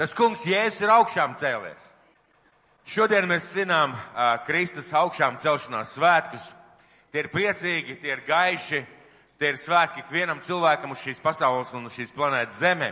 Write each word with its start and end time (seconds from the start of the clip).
Tas 0.00 0.14
kungs 0.16 0.46
Jēzus 0.48 0.80
ir 0.80 0.88
augšām 0.94 1.34
cēlies. 1.36 1.80
Šodien 2.88 3.26
mēs 3.28 3.50
svinām 3.50 3.90
uh, 3.92 4.38
Kristus 4.46 4.86
augšām 4.96 5.34
celšanās 5.42 5.90
svētkus. 5.92 6.46
Tie 7.12 7.20
ir 7.20 7.28
priecīgi, 7.28 7.98
tie 8.00 8.14
ir 8.14 8.22
gaiši, 8.24 8.80
tie 9.36 9.50
ir 9.52 9.58
svētki 9.60 10.00
ikvienam 10.00 10.40
cilvēkam 10.40 10.94
uz 10.94 11.02
šīs 11.02 11.20
pasaules 11.20 11.74
un 11.76 11.90
uz 11.90 11.98
šīs 11.98 12.14
planētas 12.16 12.62
Zeme. 12.62 12.88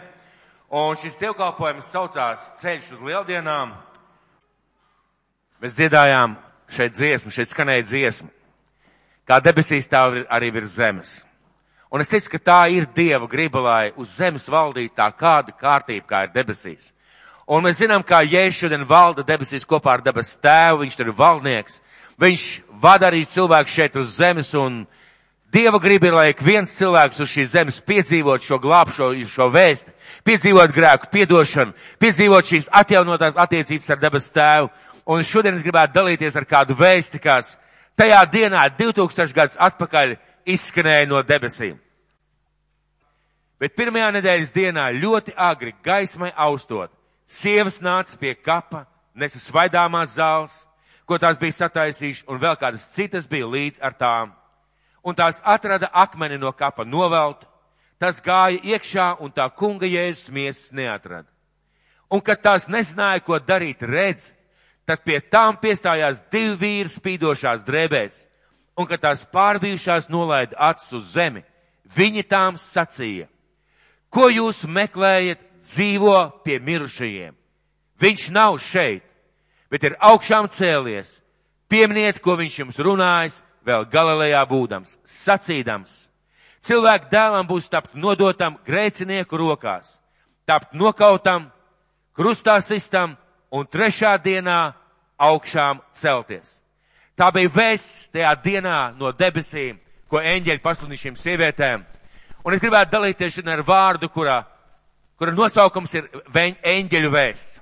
Un 0.69 1.01
šis 1.01 1.17
dievkalpojums 1.17 1.89
saucās 1.89 2.45
Ceļš 2.59 2.91
uz 2.99 3.07
lieldienām. 3.09 3.73
Mēs 5.65 5.79
dziedājām 5.81 6.37
šeit 6.77 6.93
dziesmu, 6.93 7.33
šeit 7.33 7.57
skanēja 7.57 7.89
dziesma. 7.89 8.29
Kā 9.25 9.41
debesīs 9.41 9.89
tā 9.89 10.05
arī 10.29 10.53
virs 10.53 10.77
zemes. 10.77 11.17
Un 11.89 12.05
es 12.05 12.13
ticu, 12.13 12.35
ka 12.37 12.45
tā 12.51 12.61
ir 12.69 12.85
Dieva 12.93 13.25
griba, 13.25 13.65
lai 13.65 13.83
uz 13.97 14.13
zemes 14.21 14.45
valdītu 14.53 14.93
tā 15.01 15.09
kāda 15.17 15.57
kārtība, 15.57 16.05
kā 16.05 16.23
ir 16.29 16.37
debesīs. 16.37 16.93
Un 17.49 17.65
mēs 17.65 17.81
zinām, 17.81 18.05
kā 18.05 18.21
Jēzus 18.27 18.61
šodien 18.61 18.85
valda 18.85 19.25
debesīs 19.25 19.65
kopā 19.65 19.97
ar 19.97 20.05
debes 20.05 20.35
tēvu, 20.37 20.83
viņš 20.83 20.97
tur 20.99 21.09
ir 21.09 21.17
valdnieks. 21.17 21.81
Viņš 22.21 22.45
vada 22.83 23.09
arī 23.09 23.23
cilvēku 23.25 23.73
šeit 23.73 23.97
uz 23.97 24.19
zemes 24.19 24.53
un 24.59 24.83
Dieva 25.49 25.79
griba 25.79 26.07
ir, 26.07 26.13
lai 26.13 26.27
ik 26.29 26.43
viens 26.45 26.75
cilvēks 26.77 27.23
uz 27.25 27.31
šīs 27.33 27.55
zemes 27.55 27.79
piedzīvot 27.89 28.45
šo 28.45 28.59
glābšo, 28.61 29.15
šo 29.25 29.47
vēstu, 29.49 29.95
piedzīvot 30.29 30.75
grēku, 30.77 31.09
piedošanu, 31.09 31.73
piedzīvot 31.97 32.51
šīs 32.51 32.69
atjaunotās 32.69 33.39
attiecības 33.41 33.89
ar 33.95 34.03
debes 34.03 34.29
tēvu. 34.35 34.69
Un 35.09 35.25
šodien 35.25 35.57
es 35.57 35.65
gribētu 35.65 35.97
dalīties 35.97 36.37
ar 36.37 36.45
kādu 36.45 36.77
vēsti, 36.77 37.21
kas 37.25 37.55
tajā 37.97 38.21
dienā 38.29 38.67
2000 38.77 39.33
gadus 39.33 39.57
atpakaļ 39.57 40.19
izskanēja 40.53 41.09
no 41.09 41.25
debesīm. 41.25 41.79
Bet 43.59 43.73
pirmajā 43.73 44.13
nedēļas 44.19 44.53
dienā 44.53 44.91
ļoti 45.01 45.33
agri 45.33 45.73
gaismai 45.85 46.29
austot, 46.37 46.93
sievas 47.29 47.79
nāca 47.85 48.17
pie 48.19 48.33
kapa, 48.35 48.87
nesa 49.15 49.41
svaidāmās 49.43 50.17
zāles, 50.17 50.57
ko 51.07 51.19
tās 51.21 51.39
bija 51.41 51.59
sataisījuši, 51.61 52.25
un 52.29 52.41
vēl 52.41 52.57
kādas 52.61 52.89
citas 52.95 53.29
bija 53.29 53.47
līdz 53.47 53.83
ar 53.85 53.95
tām. 54.01 54.33
Un 55.05 55.15
tās 55.15 55.39
atrada 55.45 55.91
akmeni 55.93 56.41
no 56.41 56.51
kapa 56.53 56.85
novelt, 56.85 57.45
tas 58.01 58.23
gāja 58.25 58.59
iekšā 58.75 59.15
un 59.21 59.33
tā 59.33 59.47
kunga 59.55 59.87
jēzus 59.87 60.33
miesas 60.33 60.73
neatrada. 60.73 61.29
Un 62.11 62.25
kad 62.25 62.41
tās 62.43 62.67
nezināja, 62.73 63.21
ko 63.25 63.39
darīt, 63.39 63.85
redz, 63.85 64.31
Tad 64.89 65.03
pie 65.05 65.19
tām 65.21 65.59
piestājās 65.61 66.23
divi 66.33 66.55
vīri 66.57 66.89
spīdošās 66.89 67.65
drēbēs, 67.67 68.23
un 68.81 68.87
kad 68.89 69.03
tās 69.03 69.27
pārbijušās 69.29 70.07
nolaida 70.09 70.57
acis 70.71 70.95
uz 70.97 71.11
zemi, 71.13 71.43
viņi 71.93 72.25
tām 72.25 72.57
sacīja, 72.57 73.27
ko 74.09 74.31
jūs 74.33 74.63
meklējat 74.65 75.43
dzīvo 75.69 76.17
pie 76.45 76.59
mirušajiem? 76.65 77.37
Viņš 77.99 78.29
nav 78.35 78.59
šeit, 78.63 79.05
bet 79.71 79.85
ir 79.85 79.99
augšām 80.01 80.49
cēlies. 80.53 81.19
Pieminiet, 81.69 82.23
ko 82.25 82.39
viņš 82.39 82.59
jums 82.63 82.79
runājis, 82.81 83.43
vēl 83.67 83.85
Galilejā 83.93 84.41
būdams, 84.49 84.97
sacīdams. 85.05 86.09
Cilvēku 86.65 87.11
dēlam 87.13 87.47
būs 87.47 87.69
tapt 87.71 87.95
nodotam 87.95 88.57
grēcinieku 88.67 89.39
rokās, 89.39 89.99
tapt 90.49 90.73
nokautam, 90.75 91.51
krustā 92.17 92.59
sistam 92.65 93.17
un 93.53 93.67
trešā 93.69 94.17
dienā 94.23 94.73
augšām 95.19 95.83
celties. 95.93 96.59
Tā 97.19 97.31
bija 97.35 97.51
vēsts 97.51 98.09
tajā 98.15 98.33
dienā 98.43 98.79
no 98.99 99.13
debesīm, 99.13 99.79
ko 100.09 100.23
eņģeļi 100.23 100.63
pasludināja 100.63 101.05
šīm 101.05 101.17
sievietēm. 101.19 101.85
Un 102.47 102.55
es 102.55 102.63
gribētu 102.63 102.95
dalīties 102.95 103.41
ar 103.45 103.63
vārdu, 103.67 104.09
kurā, 104.09 104.45
kura 105.19 105.35
nosaukums 105.35 105.95
ir 105.99 106.07
eņģeļu 106.63 107.11
vēsts. 107.13 107.59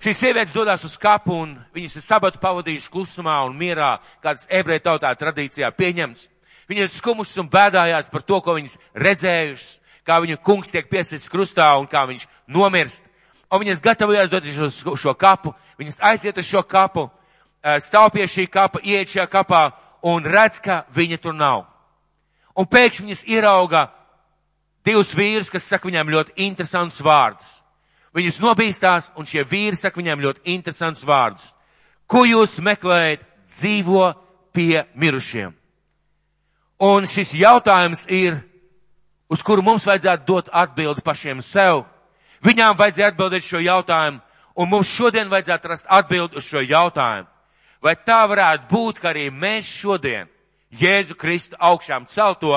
Šīs 0.00 0.16
sievietes 0.16 0.54
dodas 0.54 0.84
uz 0.88 0.94
kapu 0.96 1.34
un 1.42 1.58
viņas 1.76 1.98
ir 1.98 2.04
sabatu 2.06 2.40
pavadījušas 2.40 2.88
klusumā 2.88 3.34
un 3.44 3.58
mierā, 3.58 3.98
kādas 4.22 4.46
ebreju 4.48 4.80
tautā 4.86 5.10
tradīcijā 5.12 5.68
pieņemts. 5.76 6.30
Viņas 6.70 6.88
ir 6.88 6.96
skumušas 6.96 7.42
un 7.42 7.50
bēdājās 7.52 8.08
par 8.08 8.24
to, 8.24 8.38
ko 8.40 8.54
viņas 8.56 8.78
redzējušas, 8.96 9.68
kā 10.08 10.16
viņa 10.24 10.38
kungs 10.40 10.72
tiek 10.72 10.88
piesists 10.88 11.28
krustā 11.28 11.68
un 11.76 11.90
kā 11.90 12.06
viņš 12.08 12.24
nomirst 12.48 13.04
un 13.50 13.64
viņas 13.64 13.82
gatavojās 13.82 14.30
doties 14.30 14.58
uz 14.58 14.78
šo, 14.78 14.94
šo 14.96 15.14
kapu, 15.18 15.52
viņas 15.78 16.00
aiziet 16.00 16.38
uz 16.38 16.46
šo 16.46 16.62
kapu, 16.62 17.10
eh, 17.62 17.80
stāv 17.82 18.10
pie 18.14 18.24
šī 18.24 18.46
kapa, 18.50 18.80
iet 18.82 19.08
šajā 19.08 19.26
kapā 19.26 19.72
un 20.02 20.24
redz, 20.24 20.60
ka 20.60 20.84
viņa 20.94 21.18
tur 21.20 21.34
nav. 21.34 21.66
Un 22.56 22.66
pēkšņi 22.66 23.06
viņas 23.06 23.26
ierauga 23.26 23.90
divus 24.86 25.14
vīrus, 25.16 25.50
kas 25.52 25.68
saka 25.68 25.88
viņām 25.88 26.10
ļoti 26.12 26.36
interesantus 26.46 27.00
vārdus. 27.04 27.56
Viņas 28.16 28.40
nobīstās, 28.42 29.10
un 29.14 29.28
šie 29.28 29.44
vīri 29.46 29.78
saka 29.78 30.00
viņām 30.00 30.22
ļoti 30.24 30.40
interesantus 30.54 31.06
vārdus. 31.06 31.44
Ko 32.10 32.24
jūs 32.26 32.58
meklējat 32.58 33.22
dzīvo 33.46 34.10
pie 34.52 34.82
mirušiem? 34.94 35.54
Un 36.80 37.06
šis 37.06 37.36
jautājums 37.36 38.06
ir, 38.08 38.40
uz 39.30 39.42
kuru 39.46 39.62
mums 39.62 39.86
vajadzētu 39.86 40.26
dot 40.26 40.48
atbildi 40.50 41.04
pašiem 41.06 41.42
sev 41.44 41.84
Viņām 42.40 42.76
vajadzēja 42.78 43.10
atbildēt 43.12 43.44
šo 43.44 43.60
jautājumu, 43.60 44.20
un 44.56 44.68
mums 44.68 44.88
šodien 44.88 45.28
vajadzētu 45.28 45.68
rast 45.68 45.88
atbildi 45.92 46.40
uz 46.40 46.46
šo 46.48 46.62
jautājumu. 46.64 47.28
Vai 47.84 47.94
tā 47.96 48.20
varētu 48.28 48.68
būt, 48.70 49.00
ka 49.00 49.12
arī 49.12 49.28
mēs 49.32 49.68
šodien 49.68 50.28
Jēzu 50.70 51.16
Kristu 51.20 51.56
augšām 51.60 52.06
celto 52.08 52.54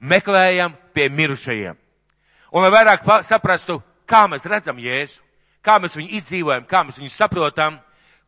meklējam 0.00 0.76
pie 0.94 1.08
mirušajiem? 1.10 1.76
Un 2.54 2.64
lai 2.64 2.70
vairāk 2.70 3.04
saprastu, 3.26 3.80
kā 4.06 4.24
mēs 4.30 4.46
redzam 4.46 4.78
Jēzu, 4.78 5.20
kā 5.64 5.80
mēs 5.82 5.96
viņu 5.98 6.14
izdzīvojam, 6.20 6.66
kā 6.70 6.84
mēs 6.86 7.00
viņu 7.00 7.10
saprotam, 7.10 7.80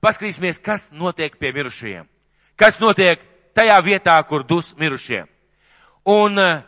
paskatīsimies, 0.03 0.61
kas 0.61 0.91
notiek 0.93 1.39
pie 1.39 1.53
mirušajiem. 1.57 2.09
Kas 2.57 2.81
notiek 2.81 3.23
tajā 3.55 3.77
vietā, 3.85 4.17
kur 4.29 4.45
dus 4.45 4.75
mirušie. 4.77 5.25
Un 6.07 6.39
uh, 6.39 6.65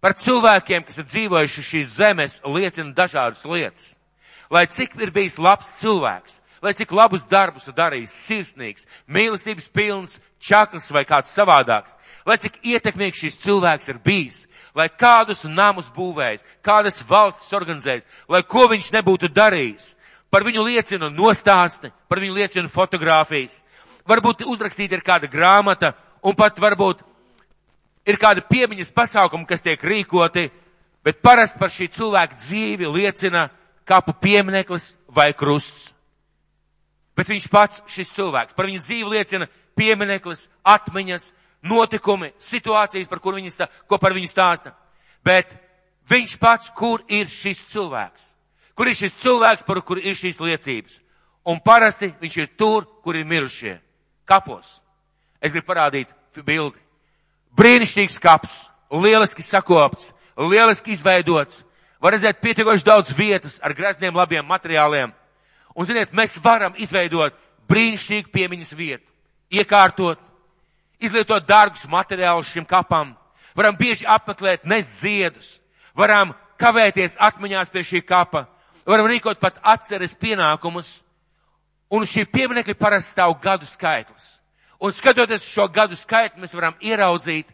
Par 0.00 0.16
cilvēkiem, 0.16 0.84
kas 0.88 0.96
ir 1.02 1.08
dzīvojuši 1.10 1.62
šīs 1.64 1.96
zemes, 1.98 2.38
liecina 2.48 2.94
dažādas 2.96 3.44
lietas. 3.44 3.92
Lai 4.50 4.64
cik 4.66 4.96
ir 4.98 5.12
bijis 5.12 5.36
labs 5.38 5.74
cilvēks, 5.78 6.39
lai 6.62 6.74
cik 6.76 6.92
labus 6.92 7.24
darbus 7.28 7.68
ir 7.68 7.76
darījis, 7.76 8.16
sirsnīgs, 8.26 8.86
mīlestības 9.08 9.68
pilns, 9.72 10.18
čakls 10.40 10.90
vai 10.92 11.04
kāds 11.08 11.32
savādāks, 11.32 11.96
lai 12.26 12.36
cik 12.40 12.60
ietekmīgs 12.64 13.22
šis 13.24 13.38
cilvēks 13.44 13.90
ir 13.92 14.00
bijis, 14.04 14.44
lai 14.74 14.88
kādus 14.88 15.44
namus 15.48 15.90
būvējis, 15.94 16.44
kādas 16.64 17.02
valstis 17.08 17.52
organizējis, 17.56 18.06
lai 18.28 18.42
ko 18.42 18.66
viņš 18.70 18.92
nebūtu 18.96 19.32
darījis. 19.32 19.94
Par 20.30 20.44
viņu 20.46 20.62
liecina 20.62 21.08
nostāsti, 21.10 21.90
par 22.08 22.20
viņu 22.22 22.36
liecina 22.36 22.70
fotogrāfijas. 22.70 23.56
Varbūt 24.06 24.44
uzrakstīta 24.46 24.94
ir 24.94 25.02
kāda 25.02 25.26
grāmata, 25.30 25.94
un 26.22 26.36
pat 26.38 26.60
varbūt 26.62 27.02
ir 28.06 28.18
kādi 28.20 28.44
piemiņas 28.46 28.92
pasākumi, 28.94 29.48
kas 29.48 29.64
tiek 29.64 29.82
rīkoti, 29.82 30.46
bet 31.04 31.18
parasti 31.22 31.58
par 31.58 31.72
šī 31.74 31.90
cilvēka 31.96 32.38
dzīvi 32.38 32.92
liecina 32.94 33.48
kapu 33.88 34.14
piemineklis 34.22 34.94
vai 35.10 35.32
krusts. 35.34 35.90
Bet 37.20 37.28
viņš 37.28 37.50
pats, 37.52 37.82
šis 37.84 38.14
cilvēks, 38.14 38.54
par 38.56 38.64
viņu 38.64 38.80
dzīvi 38.80 39.10
liecina 39.12 39.44
piemineklis, 39.76 40.46
atmiņas, 40.64 41.26
notikumi, 41.68 42.30
situācijas, 42.40 43.10
par 43.10 43.20
kur 43.20 43.36
viņi 43.36 43.52
stā, 43.52 43.66
ko 43.84 43.98
par 44.00 44.14
viņu 44.16 44.30
stāsta. 44.30 44.72
Bet 45.20 45.52
viņš 46.08 46.38
pats, 46.40 46.70
kur 46.72 47.04
ir 47.12 47.28
šis 47.28 47.60
cilvēks? 47.74 48.30
Kur 48.72 48.88
ir 48.88 48.96
šis 48.96 49.20
cilvēks, 49.20 49.66
par 49.68 49.82
kur 49.84 50.00
ir 50.00 50.16
šīs 50.16 50.40
liecības? 50.40 50.96
Un 51.44 51.60
parasti 51.60 52.08
viņš 52.22 52.40
ir 52.40 52.48
tur, 52.56 52.88
kur 53.04 53.20
ir 53.20 53.28
mirušie. 53.28 53.76
Kapos. 54.24 54.78
Es 55.44 55.52
gribu 55.52 55.68
parādīt 55.74 56.08
bildi. 56.40 56.80
Brīnišķīgs 57.52 58.16
kaps, 58.16 58.70
lieliski 58.88 59.44
sakopts, 59.44 60.14
lieliski 60.40 60.96
izveidots. 60.96 61.66
Var 62.00 62.16
redzēt 62.16 62.40
pietiekoši 62.40 62.88
daudz 62.88 63.12
vietas 63.12 63.60
ar 63.60 63.76
grezniem 63.76 64.16
labiem 64.16 64.48
materiāliem. 64.48 65.12
Un, 65.74 65.86
ziniet, 65.86 66.12
mēs 66.16 66.38
varam 66.42 66.74
izveidot 66.78 67.36
brīnišķīgu 67.70 68.32
piemiņas 68.34 68.72
vietu, 68.74 69.06
iekārtot, 69.54 70.18
izlietot 71.00 71.46
dārgus 71.46 71.86
materiālus 71.88 72.50
šim 72.50 72.66
kapam. 72.66 73.14
Varam 73.56 73.76
bieži 73.78 74.06
apmeklēt 74.06 74.66
nes 74.68 74.88
ziedus, 75.00 75.58
varam 75.96 76.34
kavēties 76.60 77.16
atmiņās 77.20 77.70
pie 77.72 77.84
šī 77.86 78.02
kapa, 78.06 78.44
varam 78.86 79.08
rīkot 79.10 79.40
pat 79.40 79.58
atceres 79.62 80.14
pienākumus. 80.14 80.98
Un 81.90 82.04
šī 82.06 82.22
pieminekļa 82.30 82.76
parasti 82.78 83.16
stāv 83.16 83.32
gadu 83.42 83.66
skaitlis. 83.66 84.36
Un 84.78 84.92
skatoties 84.94 85.42
šo 85.42 85.66
gadu 85.68 85.96
skaitu, 85.98 86.38
mēs 86.38 86.54
varam 86.54 86.76
ieraudzīt 86.78 87.50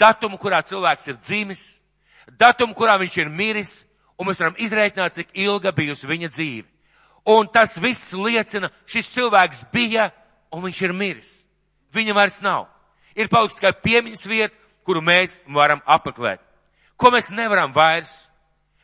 datumu, 0.00 0.38
kurā 0.38 0.58
cilvēks 0.66 1.06
ir 1.12 1.20
dzimis, 1.22 1.62
datumu, 2.40 2.74
kurā 2.74 2.96
viņš 2.98 3.20
ir 3.22 3.30
miris, 3.30 3.72
un 4.18 4.26
mēs 4.26 4.42
varam 4.42 4.58
izreikināt, 4.58 5.14
cik 5.14 5.30
ilga 5.38 5.72
bijusi 5.72 6.10
viņa 6.10 6.32
dzīve. 6.34 6.66
Un 7.28 7.48
tas 7.52 7.76
viss 7.76 8.14
liecina, 8.16 8.70
šis 8.88 9.10
cilvēks 9.12 9.66
bija, 9.72 10.08
un 10.54 10.64
viņš 10.64 10.80
ir 10.86 10.94
miris. 10.96 11.32
Viņa 11.92 12.14
vairs 12.16 12.40
nav. 12.44 12.66
Ir 13.18 13.28
paliks 13.28 13.58
tikai 13.58 13.74
piemiņas 13.84 14.24
vieta, 14.30 14.54
kuru 14.86 15.02
mēs 15.04 15.38
varam 15.52 15.82
apmeklēt. 15.84 16.40
Ko 16.96 17.12
mēs 17.12 17.28
nevaram 17.30 17.74
vairs? 17.76 18.30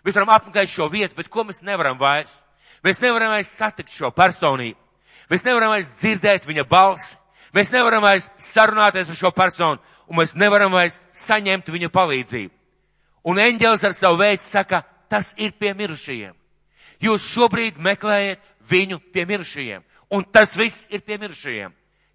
Mēs 0.05 0.19
varam 0.19 0.35
apmeklēt 0.37 0.69
šo 0.69 0.91
vietu, 0.93 1.17
bet 1.17 1.31
ko 1.33 1.47
mēs 1.49 1.63
nevaram 1.65 1.97
vairs? 1.99 2.43
Mēs 2.85 3.01
nevaram 3.01 3.33
vairs 3.33 3.55
satikt 3.57 3.95
šo 3.97 4.13
personību. 4.13 4.77
Mēs 5.33 5.47
nevaram 5.47 5.73
vairs 5.73 5.95
dzirdēt 6.03 6.45
viņa 6.45 6.67
balsi. 6.69 7.17
Mēs 7.55 7.73
nevaram 7.73 8.05
vairs 8.05 8.29
sarunāties 8.37 9.09
ar 9.09 9.17
šo 9.17 9.31
personu, 9.33 9.81
un 10.11 10.21
mēs 10.21 10.35
nevaram 10.37 10.75
vairs 10.75 11.01
saņemt 11.17 11.71
viņa 11.73 11.89
palīdzību. 11.95 12.53
Un 13.25 13.41
eņģēlis 13.41 13.85
ar 13.89 13.95
savu 13.97 14.21
veidu 14.21 14.45
saka, 14.45 14.83
tas 15.09 15.33
ir 15.41 15.55
pie 15.57 15.73
mirušajiem. 15.73 16.35
Jūs 17.05 17.29
šobrīd 17.35 17.81
meklējat 17.83 18.43
viņu 18.71 19.01
pie 19.13 19.27
mirušajiem, 19.29 19.83
un 20.15 20.25
tas 20.33 20.57
viss 20.57 20.89
ir 20.91 21.05
pie 21.05 21.19
mirušajiem. 21.21 21.73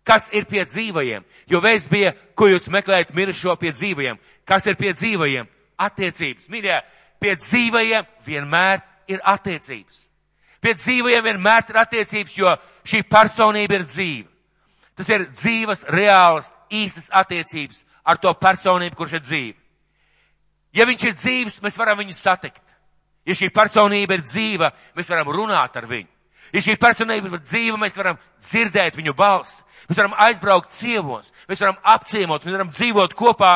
Kas 0.10 0.30
ir 0.34 0.48
pie 0.50 0.64
dzīvajiem? 0.66 1.26
Jo 1.52 1.60
vēsts 1.62 1.92
bija, 1.92 2.16
ko 2.34 2.48
jūs 2.50 2.70
meklējat 2.74 3.12
mirušo 3.14 3.54
pie 3.62 3.70
dzīvajiem. 3.76 4.18
Kas 4.48 4.66
ir 4.66 4.78
pie 4.80 4.94
dzīvajiem? 4.96 5.50
Attiecības. 5.80 6.48
Mīļie, 6.50 6.78
pie 7.22 7.36
dzīvajiem 7.38 8.08
vienmēr 8.26 8.82
ir 9.12 9.22
attiecības. 9.22 10.08
Pie 10.60 10.74
dzīvajiem 10.76 11.28
vienmēr 11.28 11.70
ir 11.70 11.80
attiecības, 11.84 12.38
jo 12.40 12.56
šī 12.90 13.04
personība 13.12 13.78
ir 13.78 13.86
dzīva. 13.86 14.28
Tas 14.98 15.12
ir 15.14 15.28
dzīvas, 15.30 15.86
reālas, 15.94 16.50
īstas 16.74 17.08
attiecības 17.16 17.84
ar 18.04 18.18
to 18.18 18.34
personību, 18.34 18.98
kurš 18.98 19.20
ir 19.20 19.24
dzīva. 19.24 19.60
Ja 20.76 20.86
viņš 20.90 21.06
ir 21.06 21.16
dzīves, 21.18 21.62
mēs 21.64 21.78
varam 21.80 22.02
viņu 22.02 22.18
satikt. 22.18 22.64
Ja 23.28 23.36
šī 23.36 23.50
personība 23.54 24.18
ir 24.18 24.24
dzīva, 24.26 24.72
mēs 24.98 25.10
varam 25.12 25.32
runāt 25.34 25.76
ar 25.78 25.88
viņu. 25.90 26.10
Ja 26.54 26.62
šī 26.66 26.76
personība 26.82 27.30
ir 27.30 27.44
dzīva, 27.44 27.78
mēs 27.78 27.98
varam 27.98 28.18
dzirdēt 28.42 28.98
viņu 28.98 29.14
balsi. 29.18 29.64
Mēs 29.90 29.98
varam 29.98 30.14
aizbraukt 30.22 30.72
ciemos, 30.74 31.32
mēs 31.50 31.62
varam 31.62 31.78
apciemot, 31.84 32.46
mēs 32.46 32.56
varam 32.56 32.72
dzīvot 32.74 33.16
kopā. 33.18 33.54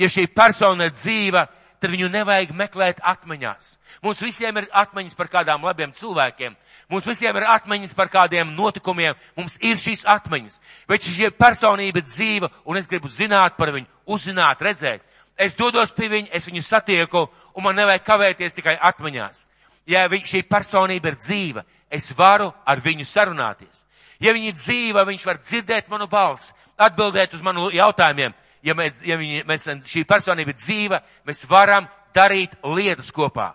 Ja 0.00 0.08
šī 0.08 0.26
persona 0.32 0.88
ir 0.88 0.94
dzīva, 0.96 1.46
tad 1.80 1.92
viņu 1.92 2.10
nevajag 2.12 2.52
meklēt 2.56 3.00
atmiņās. 3.04 3.74
Mums 4.04 4.20
visiem 4.20 4.56
ir 4.60 4.68
atmiņas 4.76 5.16
par 5.16 5.30
kādām 5.32 5.64
labiem 5.64 5.92
cilvēkiem. 5.96 6.56
Mums 6.92 7.06
visiem 7.08 7.36
ir 7.36 7.46
atmiņas 7.48 7.94
par 7.96 8.10
kādiem 8.12 8.52
notikumiem. 8.56 9.16
Mums 9.36 9.56
ir 9.64 9.80
šīs 9.80 10.04
atmiņas. 10.08 10.60
Bet 10.88 11.08
šī 11.08 11.30
personība 11.36 12.02
ir 12.02 12.08
dzīva 12.08 12.50
un 12.64 12.80
es 12.80 12.88
gribu 12.90 13.08
zināt 13.08 13.56
par 13.56 13.72
viņu, 13.76 13.88
uzzināt, 14.06 14.60
redzēt. 14.64 15.04
Es 15.40 15.54
dodos 15.56 15.92
pie 15.96 16.10
viņa, 16.12 16.28
es 16.36 16.44
viņu 16.44 16.62
satieku 16.66 17.24
un 17.54 17.64
man 17.64 17.78
nevajag 17.78 18.04
kavēties 18.04 18.56
tikai 18.58 18.76
atmiņās. 18.76 19.46
Ja 19.88 20.04
viņš, 20.10 20.26
šī 20.34 20.42
personība 20.48 21.10
ir 21.10 21.16
dzīva, 21.20 21.64
es 21.90 22.10
varu 22.16 22.50
ar 22.68 22.82
viņu 22.84 23.06
sarunāties. 23.08 23.86
Ja 24.20 24.34
viņa 24.36 24.50
ir 24.52 24.58
dzīva, 24.58 25.06
viņš 25.08 25.24
var 25.26 25.40
dzirdēt 25.40 25.88
manu 25.88 26.06
balsi, 26.10 26.52
atbildēt 26.76 27.34
uz 27.34 27.40
manu 27.42 27.70
jautājumiem. 27.72 28.34
Ja, 28.62 28.74
mēs, 28.76 29.00
ja 29.06 29.16
viņa, 29.16 29.46
mēs, 29.48 29.64
šī 29.88 30.04
personība 30.04 30.52
ir 30.52 30.60
dzīva, 30.60 31.00
mēs 31.24 31.46
varam 31.48 31.88
darīt 32.14 32.58
lietas 32.76 33.08
kopā. 33.12 33.54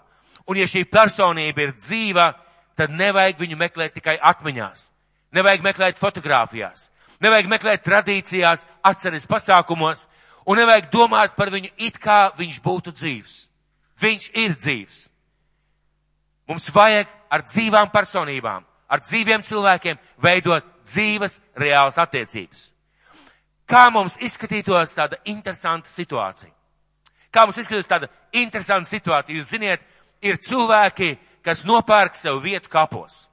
Un 0.49 0.57
ja 0.57 0.65
šī 0.69 0.87
personība 0.89 1.67
ir 1.67 1.75
dzīva, 1.77 2.31
tad 2.77 2.93
nevajag 2.93 3.39
viņu 3.39 3.57
meklēt 3.61 3.95
tikai 3.99 4.17
atmiņās. 4.17 4.89
Nevajag 5.35 5.63
meklēt 5.65 6.01
fotografijās. 6.01 6.89
Nevajag 7.21 7.49
meklēt 7.49 7.85
tradīcijās, 7.85 8.65
atceres 8.83 9.25
pasākumos. 9.29 10.07
Un 10.45 10.59
nevajag 10.61 10.91
domāt 10.93 11.35
par 11.35 11.49
viņu 11.53 11.71
it 11.77 11.97
kā 12.01 12.29
viņš 12.37 12.61
būtu 12.61 12.93
dzīvs. 12.93 13.33
Viņš 14.01 14.29
ir 14.37 14.53
dzīvs. 14.53 15.01
Mums 16.47 16.69
vajag 16.73 17.09
ar 17.33 17.41
dzīvām 17.47 17.89
personībām 17.93 18.65
ar 18.87 19.01
dzīviem 19.01 19.43
cilvēkiem 19.45 19.99
veidot 20.21 20.65
dzīves, 20.85 21.39
reālas 21.57 21.97
attiecības. 22.01 22.69
Kā 23.65 23.87
mums 23.89 24.19
izskatītos 24.21 24.93
tāda 24.93 25.17
interesanta 25.25 25.89
situācija? 25.89 26.51
Kā 27.33 27.45
mums 27.45 27.57
izskatītos 27.59 27.89
tāda 27.89 28.09
interesanta 28.37 28.89
situācija? 28.89 29.35
Jūs 29.35 29.49
ziniet, 29.49 29.81
ir 30.21 30.37
cilvēki, 30.41 31.15
kas 31.45 31.65
nopērk 31.65 32.15
sev 32.15 32.37
vietu 32.43 32.69
kapos. 32.69 33.25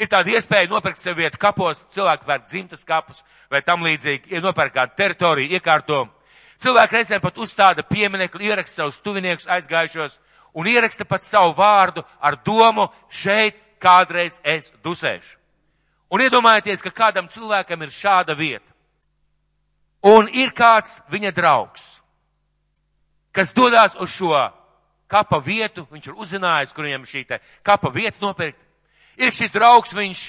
Ir 0.00 0.08
tāda 0.08 0.32
iespēja 0.32 0.70
nopirkt 0.70 0.98
sev 0.98 1.18
vietu 1.18 1.38
kapos, 1.38 1.84
cilvēki 1.92 2.24
pērk 2.26 2.46
dzimtas 2.48 2.86
kapus 2.88 3.20
vai 3.52 3.60
tam 3.60 3.84
līdzīgi, 3.84 4.32
ir 4.32 4.42
nopērk 4.42 4.72
kādu 4.78 4.96
teritoriju, 4.96 5.52
iekārto. 5.58 6.06
Cilvēki 6.60 6.96
reizēm 6.98 7.22
pat 7.24 7.38
uzstāda 7.40 7.84
pieminekli, 7.88 8.50
ieraksta 8.50 8.82
savus 8.82 9.00
tuviniekus 9.00 9.48
aizgājušos 9.48 10.18
un 10.54 10.66
ieraksta 10.68 11.06
pat 11.08 11.24
savu 11.24 11.54
vārdu 11.56 12.04
ar 12.20 12.36
domu 12.44 12.88
šeit 13.08 13.56
kādreiz 13.80 14.36
es 14.44 14.68
dusēšu. 14.84 15.38
Un 16.10 16.20
iedomājieties, 16.26 16.82
ka 16.82 16.90
kādam 16.90 17.30
cilvēkam 17.30 17.86
ir 17.86 17.94
šāda 17.94 18.34
vieta. 18.36 18.66
Un 20.02 20.28
ir 20.32 20.52
kāds 20.56 21.00
viņa 21.12 21.30
draugs, 21.36 21.84
kas 23.32 23.52
dodas 23.52 23.94
uz 24.00 24.10
šo 24.10 24.34
kapa 25.10 25.40
vietu, 25.44 25.86
viņš 25.90 26.08
ir 26.08 26.16
uzzinājis, 26.16 26.72
kur 26.74 26.84
viņam 26.84 27.06
šī 27.06 27.24
kapa 27.62 27.90
vieta 27.92 28.18
nopirkt. 28.20 28.58
Ir 29.20 29.32
šis 29.32 29.52
draugs, 29.52 29.92
viņš 29.92 30.22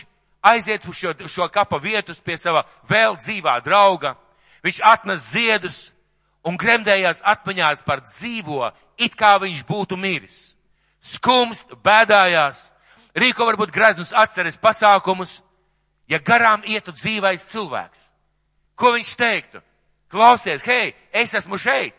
aiziet 0.43 0.87
uz 0.87 0.97
šo, 0.97 1.13
šo 1.27 1.47
kapa 1.53 1.79
vietu 1.79 2.15
pie 2.23 2.37
sava 2.37 2.65
vēl 2.89 3.15
dzīvā 3.15 3.59
drauga. 3.63 4.15
Viņš 4.63 4.81
atnes 4.85 5.31
ziedus 5.31 5.91
un 6.47 6.57
gremdējās 6.57 7.21
atmiņās 7.27 7.83
par 7.85 8.03
dzīvo, 8.05 8.71
it 8.97 9.15
kā 9.17 9.38
viņš 9.41 9.63
būtu 9.67 9.97
miris. 9.97 10.55
Skumst, 11.01 11.73
bēdājās, 11.83 12.69
rīko 13.17 13.47
varbūt 13.49 13.73
greznus 13.73 14.13
atceres 14.13 14.59
pasākumus, 14.61 15.39
ja 16.09 16.19
garām 16.19 16.63
ietu 16.65 16.93
dzīvais 16.93 17.47
cilvēks. 17.49 18.07
Ko 18.75 18.93
viņš 18.95 19.15
teiktu? 19.17 19.61
Klausies, 20.11 20.63
hei, 20.65 20.93
es 21.13 21.33
esmu 21.38 21.57
šeit. 21.61 21.95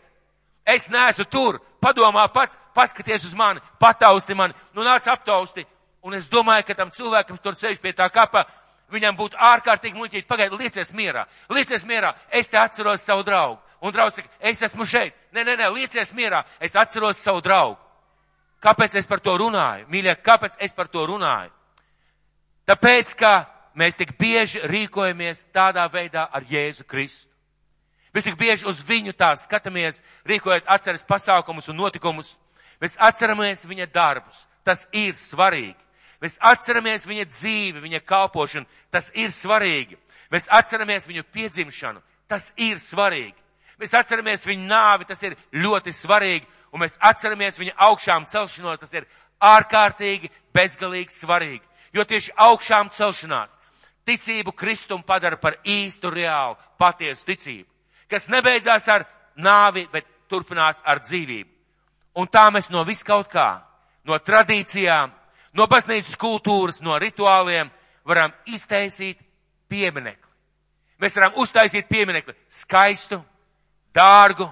Es 0.65 0.89
neesmu 0.89 1.25
tur. 1.27 1.59
Padomā 1.83 2.23
pats, 2.31 2.55
paskaties 2.71 3.25
uz 3.27 3.33
mani, 3.35 3.59
patausti 3.79 4.35
mani, 4.35 4.55
nu 4.71 4.85
nāc 4.87 5.07
aptausti. 5.11 5.65
Un 6.03 6.15
es 6.15 6.29
domāju, 6.31 6.63
ka 6.67 6.75
tam 6.75 6.91
cilvēkam 6.91 7.39
tur 7.43 7.57
sēž 7.59 7.79
pie 7.83 7.91
tā 7.95 8.07
kapa, 8.11 8.45
viņam 8.91 9.17
būtu 9.19 9.39
ārkārtīgi 9.39 9.99
muļķīgi. 9.99 10.27
Pagaidi, 10.27 10.59
liecies 10.59 10.93
mierā, 10.95 11.25
liecies 11.51 11.83
mierā. 11.87 12.13
Es 12.31 12.47
te 12.51 12.59
atceros 12.59 13.03
savu 13.03 13.25
draugu. 13.27 13.59
Un 13.83 13.91
draugs 13.91 14.15
saka, 14.15 14.29
es 14.39 14.61
esmu 14.63 14.85
šeit. 14.87 15.15
Nē, 15.35 15.43
nē, 15.43 15.57
nē, 15.59 15.67
liecies 15.75 16.13
mierā. 16.15 16.45
Es 16.63 16.75
atceros 16.79 17.19
savu 17.19 17.41
draugu. 17.43 17.75
Kāpēc 18.63 18.95
es 18.95 19.09
par 19.09 19.19
to 19.19 19.35
runāju? 19.41 19.89
Mīļie, 19.91 20.13
kāpēc 20.23 20.55
es 20.63 20.71
par 20.71 20.87
to 20.87 21.03
runāju? 21.09 21.51
Tāpēc, 22.63 23.11
ka 23.19 23.33
mēs 23.75 23.99
tik 23.99 24.15
bieži 24.15 24.63
rīkojamies 24.71 25.49
tādā 25.51 25.83
veidā 25.91 26.29
ar 26.31 26.47
Jēzu 26.47 26.87
Kristu. 26.87 27.27
Mēs 28.15 28.23
tik 28.23 28.39
bieži 28.39 28.69
uz 28.69 28.79
viņu 28.87 29.11
tā 29.19 29.33
skatāmies, 29.41 29.99
rīkojot 30.29 30.69
atceres 30.69 31.03
pasākumus 31.03 31.67
un 31.73 31.81
notikumus. 31.81 32.37
Mēs 32.79 32.95
atceramies 33.01 33.65
viņa 33.67 33.89
darbus. 33.91 34.45
Tas 34.63 34.87
ir 34.95 35.17
svarīgi. 35.19 35.75
Mēs 36.23 36.37
atceramies 36.39 37.03
viņa 37.03 37.27
dzīvi, 37.27 37.83
viņa 37.83 38.03
kalpošanu. 38.07 38.69
Tas 38.93 39.11
ir 39.11 39.33
svarīgi. 39.35 39.99
Mēs 40.31 40.47
atceramies 40.47 41.09
viņu 41.09 41.27
piedzimšanu. 41.35 41.99
Tas 42.31 42.53
ir 42.55 42.79
svarīgi. 42.79 43.42
Mēs 43.81 43.95
atceramies 43.97 44.45
viņu 44.45 44.67
nāvi. 44.69 45.07
Tas 45.09 45.21
ir 45.23 45.37
ļoti 45.53 45.93
svarīgi 45.95 46.47
un 46.73 46.81
mēs 46.81 46.97
atceramies 47.01 47.59
viņa 47.59 47.75
augšām 47.87 48.25
celšanos, 48.29 48.81
tas 48.81 48.93
ir 48.97 49.05
ārkārtīgi, 49.43 50.31
bezgalīgi 50.53 51.13
svarīgi. 51.13 51.63
Jo 51.93 52.05
tieši 52.09 52.33
augšām 52.41 52.89
celšanās 52.93 53.57
ticību 54.07 54.55
Kristum 54.57 55.03
padara 55.05 55.37
par 55.37 55.59
īstu, 55.63 56.09
reālu, 56.11 56.57
patiesu 56.81 57.27
ticību, 57.27 57.69
kas 58.09 58.27
nebeidzās 58.27 58.87
ar 58.89 59.05
nāvi, 59.37 59.85
bet 59.93 60.07
turpinās 60.29 60.81
ar 60.85 60.99
dzīvību. 61.03 61.49
Un 62.17 62.27
tā 62.27 62.47
mēs 62.53 62.69
no 62.73 62.83
viskaut 62.85 63.29
kā, 63.29 63.61
no 64.05 64.17
tradīcijām, 64.17 65.13
no 65.53 65.67
baznīcas 65.69 66.17
kultūras, 66.19 66.81
no 66.81 66.97
rituāliem 67.01 67.69
varam 68.05 68.33
iztaisīt 68.49 69.21
pieminekli. 69.69 70.29
Mēs 71.01 71.15
varam 71.17 71.37
uztaisīt 71.41 71.87
pieminekli 71.89 72.35
skaistu, 72.49 73.21
dārgu, 73.95 74.47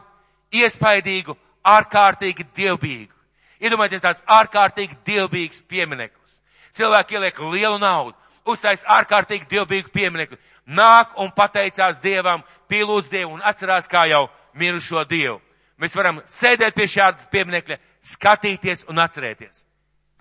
iespaidīgu, 0.54 1.36
ārkārtīgi 1.66 2.46
dievbijīgu. 2.56 3.14
Iedomājieties 3.62 4.04
tāds 4.06 4.24
ārkārtīgi 4.26 4.98
dievbijīgs 5.06 5.62
piemineklis. 5.70 6.40
Cilvēki 6.74 7.18
ieliek 7.18 7.40
lielu 7.52 7.78
naudu, 7.82 8.16
uztais 8.48 8.84
ārkārtīgi 8.88 9.50
dievbijīgu 9.52 9.94
pieminekli, 9.94 10.40
nāk 10.66 11.14
un 11.22 11.32
pateicās 11.36 12.02
Dievam, 12.02 12.44
pielūdz 12.72 13.12
Dievu 13.12 13.36
un 13.36 13.46
atcerās 13.46 13.90
kā 13.92 14.08
jau 14.10 14.28
mirušo 14.58 15.04
Dievu. 15.10 15.40
Mēs 15.82 15.96
varam 15.98 16.22
sēdēt 16.30 16.76
pie 16.78 16.88
šāda 16.90 17.30
pieminekļa, 17.34 17.78
skatīties 18.14 18.86
un 18.90 19.02
atcerēties. 19.02 19.64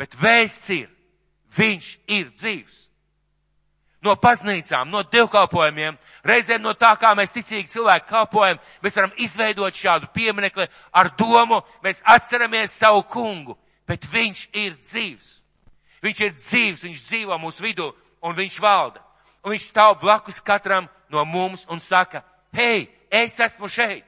Bet 0.00 0.16
vēsts 0.20 0.70
ir, 0.72 0.88
viņš 1.56 1.90
ir 2.08 2.30
dzīvs 2.32 2.89
no 4.04 4.14
baznīcām, 4.16 4.88
no 4.90 5.02
dievkalpojumiem, 5.04 5.98
reizēm 6.24 6.62
no 6.64 6.72
tā, 6.78 6.94
kā 7.00 7.12
mēs 7.16 7.34
ticīgi 7.34 7.68
cilvēki 7.72 8.08
kalpojam, 8.08 8.60
mēs 8.82 8.96
varam 8.96 9.12
izveidot 9.20 9.76
šādu 9.76 10.08
pieminekli 10.14 10.68
ar 10.92 11.12
domu, 11.18 11.60
mēs 11.84 12.02
atceramies 12.04 12.76
savu 12.80 13.02
kungu, 13.12 13.56
bet 13.88 14.06
viņš 14.12 14.46
ir 14.52 14.76
dzīvs. 14.80 15.36
Viņš 16.00 16.20
ir 16.24 16.36
dzīvs, 16.36 16.84
viņš 16.86 17.02
dzīvo 17.10 17.36
mūsu 17.40 17.64
vidū 17.64 17.90
un 18.24 18.36
viņš 18.36 18.60
valda. 18.62 19.02
Un 19.44 19.54
viņš 19.54 19.66
stāv 19.68 19.98
blakus 20.00 20.40
katram 20.44 20.88
no 21.12 21.24
mums 21.24 21.66
un 21.68 21.80
saka, 21.80 22.22
hei, 22.56 22.88
es 23.10 23.36
esmu 23.40 23.68
šeit. 23.68 24.04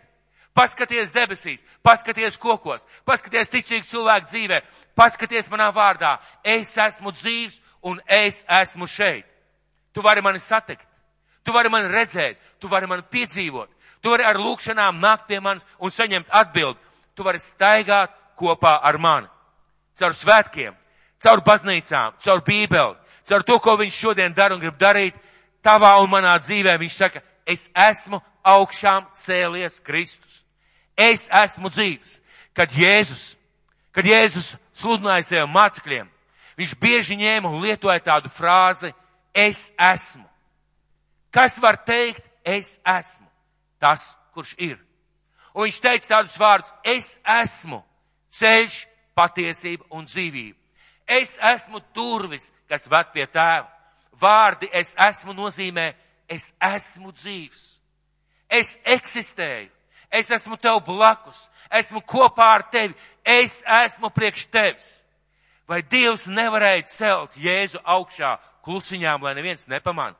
Paskaties 0.53 1.15
debesīs, 1.15 1.63
paskaties 1.81 2.37
kokos, 2.37 2.85
paskaties 3.09 3.49
ticīgi 3.49 3.89
cilvēku 3.89 4.29
dzīvē, 4.29 4.59
paskaties 4.97 5.49
manā 5.49 5.71
vārdā, 5.73 6.19
es 6.45 6.75
esmu 6.77 7.13
dzīvs 7.17 7.57
un 7.89 8.01
es 8.05 8.43
esmu 8.61 8.87
šeit. 8.87 9.32
Tu 9.93 10.03
vari 10.03 10.23
mani 10.25 10.41
satikt, 10.41 10.87
tu 11.45 11.53
vari 11.53 11.69
mani 11.69 11.91
redzēt, 11.93 12.39
tu 12.61 12.69
vari 12.69 12.87
mani 12.87 13.05
piedzīvot, 13.11 13.69
tu 14.03 14.11
vari 14.11 14.25
ar 14.25 14.41
lūkšanām 14.41 15.01
nākt 15.03 15.29
pie 15.29 15.41
manis 15.41 15.67
un 15.79 15.93
saņemt 15.93 16.31
atbildi. 16.31 16.81
Tu 17.15 17.25
vari 17.25 17.39
staigāt 17.39 18.15
kopā 18.41 18.79
ar 18.83 18.97
mani. 18.99 19.29
Caur 20.01 20.15
svētkiem, 20.17 20.73
caur 21.21 21.43
baznīcām, 21.45 22.17
caur 22.25 22.41
bībeli, 22.47 22.97
caur 23.29 23.45
to, 23.45 23.59
ko 23.61 23.77
viņš 23.77 23.99
šodien 23.99 24.33
dara 24.35 24.57
un 24.57 24.63
grib 24.63 24.79
darīt, 24.81 25.19
tavā 25.63 25.95
un 26.03 26.11
manā 26.11 26.39
dzīvē. 26.41 26.79
Viņš 26.81 26.97
saka, 26.97 27.23
es 27.47 27.69
esmu 27.77 28.23
augšām 28.43 29.07
cēlies 29.13 29.81
Kristus. 29.85 30.41
Es 30.97 31.29
esmu 31.29 31.71
dzīvs. 31.73 32.19
Kad 32.57 32.73
Jēzus, 32.77 33.37
kad 33.93 34.05
Jēzus 34.09 34.55
sludināja 34.77 35.25
sev 35.25 35.47
mācekļiem, 35.53 36.09
viņš 36.59 36.75
bieži 36.81 37.17
ņēma 37.21 37.49
un 37.49 37.63
lietoja 37.65 38.01
tādu 38.05 38.33
frāzi, 38.33 38.93
es 39.35 39.73
esmu. 39.79 40.29
Kas 41.33 41.59
var 41.63 41.77
teikt, 41.77 42.25
es 42.45 42.79
esmu? 42.85 43.27
Tas, 43.81 44.13
kurš 44.35 44.55
ir. 44.59 44.79
Un 45.55 45.67
viņš 45.67 45.81
teica 45.85 46.09
tādus 46.17 46.37
vārdus, 46.41 46.73
es 46.85 47.17
esmu 47.25 47.83
ceļš, 48.33 48.77
patiesība 49.17 49.85
un 49.93 50.07
dzīvība. 50.09 50.59
Es 51.07 51.37
esmu 51.37 51.83
durvis, 51.95 52.51
kas 52.69 52.87
ved 52.89 53.13
pie 53.13 53.27
tēva. 53.27 53.69
Vārdi 54.21 54.69
es 54.73 54.95
esmu 54.97 55.35
nozīmē, 55.37 55.93
es 56.29 56.53
esmu 56.63 57.13
dzīvs. 57.13 57.65
Es 58.49 58.77
eksistēju. 58.85 59.71
Es 60.13 60.31
esmu 60.31 60.57
tev 60.61 60.83
blakus. 60.85 61.39
Esmu 61.73 62.03
kopā 62.05 62.51
ar 62.55 62.67
tevi. 62.71 62.95
Es 63.25 63.63
esmu 63.65 64.13
priekš 64.13 64.47
tevis. 64.53 64.91
Vai 65.69 65.81
Dievs 65.83 66.27
nevarēja 66.29 66.85
celt 66.91 67.37
Jēzu 67.41 67.81
augšā 67.81 68.35
klusiņām, 68.65 69.23
lai 69.23 69.35
neviens 69.39 69.69
nepamanā? 69.71 70.17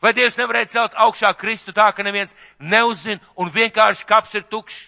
Vai 0.00 0.12
Dievs 0.16 0.38
nevarēja 0.38 0.70
celt 0.72 0.94
augšā 0.96 1.32
Kristu 1.36 1.74
tā, 1.76 1.90
ka 1.92 2.04
neviens 2.06 2.36
neuzzina 2.58 3.20
un 3.36 3.50
vienkārši 3.52 4.06
kaps 4.08 4.34
ir 4.38 4.46
tukšs? 4.48 4.86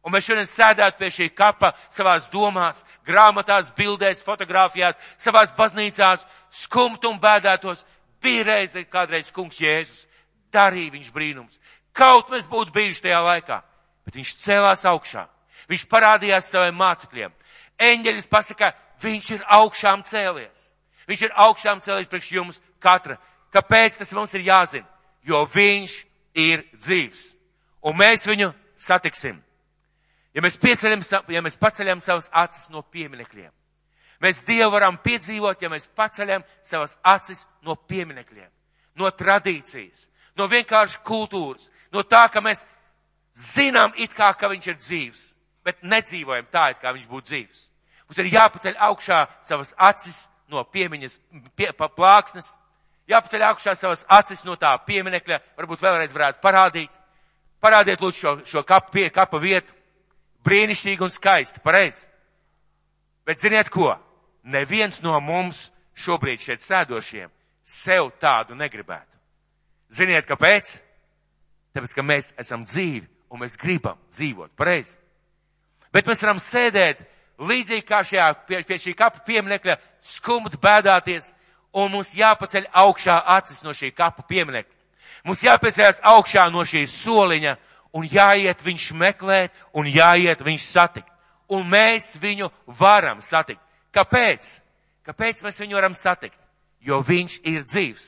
Un 0.00 0.14
mēs 0.14 0.24
šodien 0.24 0.48
sēdētu 0.48 0.96
pie 0.96 1.10
šī 1.12 1.26
kapa 1.36 1.74
savās 1.92 2.30
domās, 2.32 2.86
grāmatās, 3.04 3.68
bildēs, 3.76 4.22
fotografijās, 4.24 4.96
savās 5.20 5.52
baznīcās, 5.58 6.24
skumt 6.62 7.04
un 7.04 7.18
bēdētos. 7.20 7.84
Bija 8.20 8.46
reize, 8.48 8.86
kādreiz 8.88 9.28
kungs 9.32 9.60
Jēzus 9.60 10.06
darīja 10.52 10.94
viņš 10.96 11.12
brīnums. 11.12 11.60
Kaut 11.92 12.32
mēs 12.32 12.48
būtu 12.48 12.72
bijuši 12.72 13.04
tajā 13.06 13.20
laikā, 13.26 13.60
bet 14.06 14.16
viņš 14.16 14.34
cēlās 14.40 14.86
augšā. 14.88 15.26
Viņš 15.68 15.86
parādījās 15.90 16.48
saviem 16.48 16.80
mācekļiem. 16.80 17.36
Eņģeļis 17.80 18.28
pasaka, 18.32 18.72
viņš 19.04 19.30
ir 19.36 19.46
augšām 19.60 20.02
cēlies. 20.08 20.69
Viņš 21.10 21.26
ir 21.26 21.36
augšām 21.42 21.82
cēlies 21.82 22.08
priekš 22.10 22.32
jums 22.36 22.60
katra. 22.78 23.18
Kāpēc 23.50 23.98
tas 23.98 24.12
mums 24.14 24.34
ir 24.38 24.46
jāzina? 24.46 24.86
Jo 25.26 25.42
viņš 25.50 25.96
ir 26.38 26.64
dzīvs. 26.78 27.24
Un 27.82 27.96
mēs 27.98 28.26
viņu 28.28 28.52
satiksim. 28.78 29.40
Ja 30.34 30.42
mēs, 30.44 30.58
ja 31.28 31.42
mēs 31.42 31.58
paceļam 31.58 32.00
savas 32.00 32.28
acis 32.30 32.68
no 32.70 32.82
pieminekļiem, 32.82 33.50
mēs 34.22 34.44
Dievu 34.46 34.70
varam 34.70 34.98
piedzīvot, 35.02 35.62
ja 35.62 35.70
mēs 35.72 35.88
paceļam 35.96 36.44
savas 36.62 36.96
acis 37.02 37.42
no 37.66 37.74
pieminekļiem, 37.74 38.50
no 38.94 39.10
tradīcijas, 39.10 40.06
no 40.38 40.46
vienkārši 40.46 41.02
kultūras, 41.02 41.66
no 41.90 42.04
tā, 42.06 42.28
ka 42.30 42.42
mēs 42.44 42.62
zinām 43.34 43.96
it 43.98 44.14
kā, 44.14 44.30
ka 44.38 44.52
viņš 44.52 44.70
ir 44.70 44.78
dzīvs, 44.78 45.24
bet 45.66 45.82
nedzīvojam 45.82 46.46
tā, 46.52 46.70
it 46.70 46.78
kā 46.78 46.94
viņš 46.94 47.10
būtu 47.10 47.32
dzīvs. 47.32 47.66
Mums 48.06 48.22
ir 48.22 48.30
jāpaceļ 48.30 48.78
augšā 48.86 49.24
savas 49.46 49.74
acis 49.76 50.28
no 50.50 50.64
piemiņas, 50.66 51.18
pie, 51.56 51.70
plāksnes, 51.72 52.52
jāpaceļ 53.10 53.44
augšā 53.50 53.74
savas 53.78 54.04
acis 54.08 54.44
no 54.46 54.56
tā 54.60 54.72
pieminekļa, 54.86 55.40
varbūt 55.58 55.82
vēlreiz 55.84 56.14
varētu 56.14 56.42
parādīt. 56.44 56.96
Parādiet 57.60 58.00
lūdzu 58.00 58.18
šo, 58.18 58.32
šo 58.48 58.62
kapu, 58.64 58.94
pie, 58.94 59.08
kapa 59.12 59.38
vietu 59.40 59.74
brīnišķīgi 60.46 61.04
un 61.04 61.12
skaisti, 61.12 61.60
pareizi. 61.64 62.06
Bet 63.28 63.42
ziniet 63.42 63.68
ko? 63.72 63.92
Neviens 64.48 65.02
no 65.04 65.18
mums 65.20 65.68
šobrīd 66.00 66.40
šeit 66.40 66.64
sēdošiem 66.64 67.28
sev 67.70 68.08
tādu 68.20 68.56
negribētu. 68.56 69.06
Ziniet, 69.92 70.26
kāpēc? 70.26 70.72
Tāpēc, 71.74 71.94
ka 71.94 72.02
mēs 72.02 72.32
esam 72.40 72.64
dzīvi 72.66 73.06
un 73.30 73.42
mēs 73.44 73.58
gribam 73.60 73.98
dzīvot, 74.10 74.54
pareizi. 74.58 74.96
Bet 75.94 76.06
mēs 76.06 76.22
varam 76.22 76.40
sēdēt 76.42 77.02
līdzīgi 77.40 77.86
kā 77.88 78.02
šajā, 78.04 78.26
pie, 78.46 78.62
pie 78.68 78.78
šī 78.80 78.94
kapa 78.96 79.22
pieminekļa, 79.26 79.76
skumt, 80.04 80.58
bēdāties, 80.60 81.32
un 81.72 81.90
mums 81.92 82.12
jāpaceļ 82.16 82.68
augšā 82.82 83.16
acis 83.36 83.62
no 83.64 83.74
šī 83.76 83.92
kapa 83.96 84.24
pieminekļa. 84.28 84.76
Mums 85.24 85.42
jāpēcējās 85.44 86.00
augšā 86.06 86.46
no 86.52 86.64
šī 86.64 86.86
soliņa 86.88 87.56
un 87.96 88.06
jāiet 88.08 88.62
viņš 88.64 88.90
meklēt, 88.96 89.52
un 89.76 89.88
jāiet 89.90 90.40
viņš 90.44 90.68
satikt. 90.70 91.08
Un 91.50 91.66
mēs 91.66 92.14
viņu 92.22 92.48
varam 92.78 93.20
satikt. 93.22 93.60
Kāpēc? 93.92 94.46
Kāpēc 95.06 95.42
mēs 95.42 95.58
viņu 95.60 95.76
varam 95.76 95.96
satikt? 95.98 96.38
Jo 96.80 97.02
viņš 97.04 97.40
ir 97.44 97.64
dzīvs. 97.66 98.04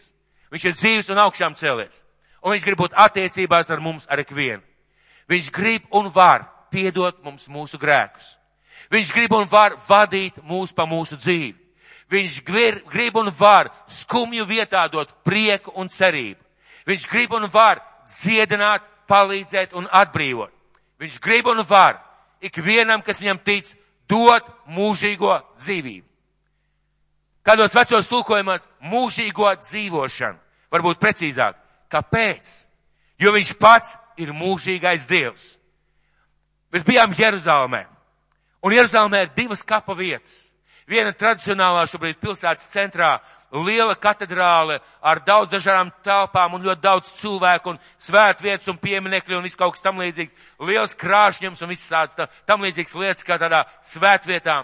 Viņš 0.53 0.65
ir 0.69 0.77
dzīvs 0.79 1.11
un 1.13 1.21
augšām 1.25 1.57
cēlies. 1.59 2.03
Un 2.43 2.55
viņš 2.55 2.65
grib 2.67 2.79
būt 2.79 2.95
attiecībās 2.99 3.71
ar 3.71 3.83
mums 3.83 4.07
ar 4.09 4.23
ikvienu. 4.23 4.63
Viņš 5.29 5.51
grib 5.53 5.85
un 5.91 6.09
var 6.15 6.47
piedot 6.71 7.19
mums 7.25 7.49
mūsu 7.49 7.81
grēkus. 7.81 8.37
Viņš 8.91 9.13
grib 9.15 9.35
un 9.37 9.47
var 9.51 9.77
vadīt 9.89 10.41
mūs 10.43 10.73
pa 10.75 10.87
mūsu 10.89 11.17
dzīvi. 11.21 11.59
Viņš 12.13 12.43
grib 12.93 13.17
un 13.17 13.31
var 13.39 13.71
skumju 13.89 14.45
vietā 14.47 14.85
dot 14.93 15.15
prieku 15.25 15.73
un 15.77 15.89
cerību. 15.89 16.41
Viņš 16.87 17.07
grib 17.09 17.33
un 17.33 17.47
var 17.53 17.81
dziedināt 18.09 18.85
palīdzēt 19.09 19.77
un 19.79 19.89
atbrīvot. 19.91 20.51
Viņš 21.01 21.21
grib 21.23 21.49
un 21.51 21.63
var 21.69 22.01
ikvienam, 22.43 23.03
kas 23.03 23.21
viņam 23.23 23.41
tic, 23.45 23.71
dot 24.09 24.49
mūžīgo 24.69 25.39
dzīvību. 25.57 26.07
Kādos 27.43 27.75
vecos 27.75 28.07
tulkojumos 28.07 28.69
mūžīgo 28.87 29.49
dzīvošanu, 29.65 30.39
varbūt 30.71 31.01
precīzāk. 31.03 31.57
Kāpēc? 31.91 32.51
Jo 33.19 33.33
viņš 33.35 33.57
pats 33.59 33.97
ir 34.21 34.31
mūžīgais 34.37 35.09
Dievs. 35.11 35.57
Mēs 36.73 36.87
bijām 36.87 37.13
Jeruzalemē, 37.19 37.85
un 38.63 38.73
Jeruzalemē 38.73 39.27
ir 39.27 39.37
divas 39.37 39.63
kapa 39.63 39.95
vietas. 39.99 40.49
Viena 40.87 41.13
tradicionālā 41.15 41.85
šobrīd 41.91 42.19
pilsētas 42.21 42.71
centrā 42.73 43.17
liela 43.53 43.95
katedrāle 43.95 44.79
ar 45.01 45.21
daudz 45.25 45.53
dažādām 45.53 45.93
telpām 46.05 46.57
un 46.57 46.65
ļoti 46.65 46.83
daudz 46.83 47.11
cilvēku 47.21 47.75
un 47.75 47.81
svētvietas 48.01 48.71
un 48.73 48.81
pieminekļi 48.81 49.37
un 49.37 49.45
viss 49.45 49.59
kaut 49.59 49.77
kas 49.77 49.85
tam 49.85 50.01
līdzīgs. 50.01 50.33
Liels 50.65 50.97
krāšņums 50.99 51.63
un 51.63 51.73
viss 51.73 51.91
tāds 51.91 52.17
tā, 52.17 52.29
tam 52.49 52.65
līdzīgs 52.65 52.97
lietas 52.97 53.27
kā 53.27 53.39
tādā 53.41 53.65
svētvietā. 53.87 54.63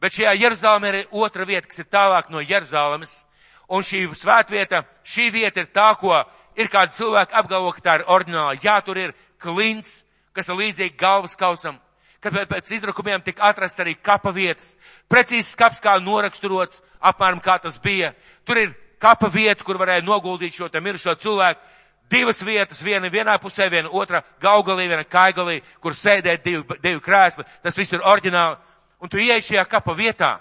Bet 0.00 0.14
šajā 0.14 0.36
Jeruzalemē 0.38 0.92
ir 0.94 1.08
otra 1.10 1.44
vieta, 1.44 1.66
kas 1.66 1.82
ir 1.82 1.90
tālāk 1.90 2.30
no 2.30 2.40
Jeruzalemes. 2.40 3.24
Un 3.68 3.82
šī 3.84 4.06
svētvieta, 4.16 4.84
šī 5.04 5.28
vieta 5.34 5.60
ir 5.60 5.72
tā, 5.74 5.90
ko 5.98 6.14
ir 6.56 6.70
kādi 6.72 6.94
cilvēki 6.96 7.34
apgalvo, 7.36 7.74
ka 7.74 7.84
tā 7.84 7.98
ir 7.98 8.06
ordināla. 8.06 8.56
Jā, 8.62 8.78
tur 8.86 8.96
ir 8.96 9.12
klints, 9.42 10.04
kas 10.32 10.48
ir 10.48 10.56
līdzīgi 10.56 10.96
galvas 10.96 11.36
kausam 11.36 11.76
kad 12.20 12.34
pēc 12.50 12.70
izrakumiem 12.74 13.22
tika 13.22 13.46
atrasts 13.48 13.80
arī 13.82 13.94
kapa 14.02 14.32
vietas. 14.34 14.76
Precīzs 15.10 15.56
kaps 15.58 15.80
kā 15.82 15.96
noraksturots, 16.02 16.82
apmēram 17.00 17.40
kā 17.42 17.58
tas 17.62 17.78
bija. 17.82 18.12
Tur 18.44 18.58
ir 18.58 18.74
kapa 18.98 19.30
vieta, 19.30 19.64
kur 19.64 19.78
varēja 19.78 20.06
noguldīt 20.06 20.56
šo 20.56 20.68
te 20.68 20.80
mirušo 20.80 21.14
cilvēku. 21.22 21.60
Divas 22.08 22.40
vietas, 22.40 22.80
viena 22.80 23.10
vienā 23.12 23.34
pusē, 23.38 23.68
viena 23.70 23.90
otra 23.92 24.22
gaugalī, 24.40 24.86
viena 24.88 25.04
kaigalī, 25.04 25.60
kur 25.80 25.92
sēdēt 25.92 26.44
divi, 26.44 26.78
divi 26.80 27.02
krēsli. 27.04 27.44
Tas 27.62 27.76
viss 27.76 27.92
ir 27.92 28.00
oriģināli. 28.00 28.56
Un 29.04 29.12
tu 29.12 29.20
ieej 29.20 29.44
šajā 29.44 29.66
kapa 29.68 29.94
vietā. 29.94 30.38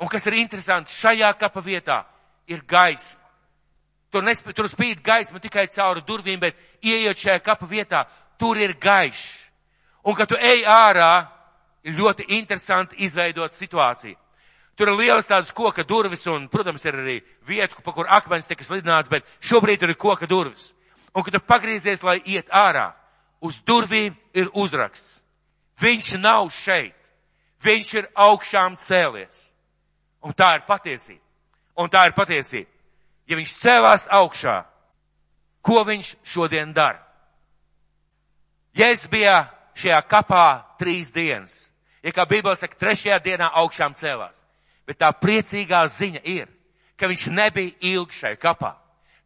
Un 0.00 0.08
kas 0.08 0.26
ir 0.30 0.38
interesanti, 0.38 0.94
šajā 0.94 1.32
kapa 1.38 1.60
vietā 1.60 2.04
ir 2.46 2.62
gaisma. 2.68 3.20
Tur, 4.14 4.22
nesp, 4.22 4.46
tur 4.54 4.68
spīd 4.70 5.02
gaisma 5.02 5.42
tikai 5.42 5.66
cauri 5.74 6.04
durvīm, 6.06 6.38
bet 6.38 6.54
ieejot 6.86 7.18
šajā 7.18 7.40
kapa 7.42 7.66
vietā, 7.66 8.04
tur 8.38 8.60
ir 8.62 8.76
gaišs. 8.78 9.43
Un, 10.04 10.14
kad 10.14 10.28
tu 10.28 10.36
ej 10.36 10.66
ārā, 10.68 11.26
ir 11.84 11.96
ļoti 11.96 12.26
interesanti 12.36 13.00
izveidot 13.04 13.52
situāciju. 13.56 14.16
Tur 14.74 14.90
ir 14.90 14.98
lielas 14.98 15.28
tādas 15.28 15.52
koka 15.54 15.84
durvis 15.86 16.26
un, 16.26 16.48
protams, 16.50 16.82
ir 16.84 16.96
arī 16.98 17.16
vieta, 17.46 17.78
pa 17.84 17.92
kur 17.94 18.08
akmens 18.10 18.48
tika 18.50 18.64
slidināts, 18.66 19.10
bet 19.12 19.26
šobrīd 19.44 19.80
tur 19.80 19.92
ir 19.92 20.00
koka 20.00 20.26
durvis. 20.26 20.72
Un, 21.14 21.22
kad 21.22 21.36
tu 21.36 21.40
pagriezies, 21.40 22.02
lai 22.02 22.18
iet 22.26 22.50
ārā, 22.50 22.90
uz 23.44 23.60
durvīm 23.62 24.16
ir 24.34 24.50
uzraksts. 24.52 25.20
Viņš 25.80 26.14
nav 26.22 26.50
šeit. 26.54 26.94
Viņš 27.64 27.94
ir 27.94 28.10
augšām 28.14 28.76
cēlies. 28.76 29.52
Un 30.24 30.34
tā 30.36 30.54
ir 30.58 30.66
patiesība. 30.66 31.22
Un 31.80 31.88
tā 31.90 32.04
ir 32.08 32.14
patiesība. 32.16 32.70
Ja 33.30 33.38
viņš 33.38 33.54
cēlās 33.62 34.04
augšā, 34.12 34.58
ko 35.64 35.84
viņš 35.86 36.10
šodien 36.28 36.74
dara? 36.76 37.00
Ja 38.76 38.90
es 38.92 39.06
biju 39.08 39.38
šajā 39.74 40.00
kapā 40.08 40.48
trīs 40.78 41.12
dienas, 41.14 41.64
Ja 42.04 42.12
kā 42.12 42.26
Bībele 42.28 42.56
saka, 42.60 42.76
trešajā 42.76 43.16
dienā 43.24 43.48
augšām 43.62 43.94
cēlās. 43.96 44.42
Bet 44.84 44.98
tā 45.00 45.08
priecīgā 45.16 45.86
ziņa 45.88 46.20
ir, 46.28 46.50
ka 47.00 47.08
viņš 47.08 47.30
nebija 47.32 47.72
ilgi 47.80 48.18
šai 48.18 48.34
kapā. 48.36 48.74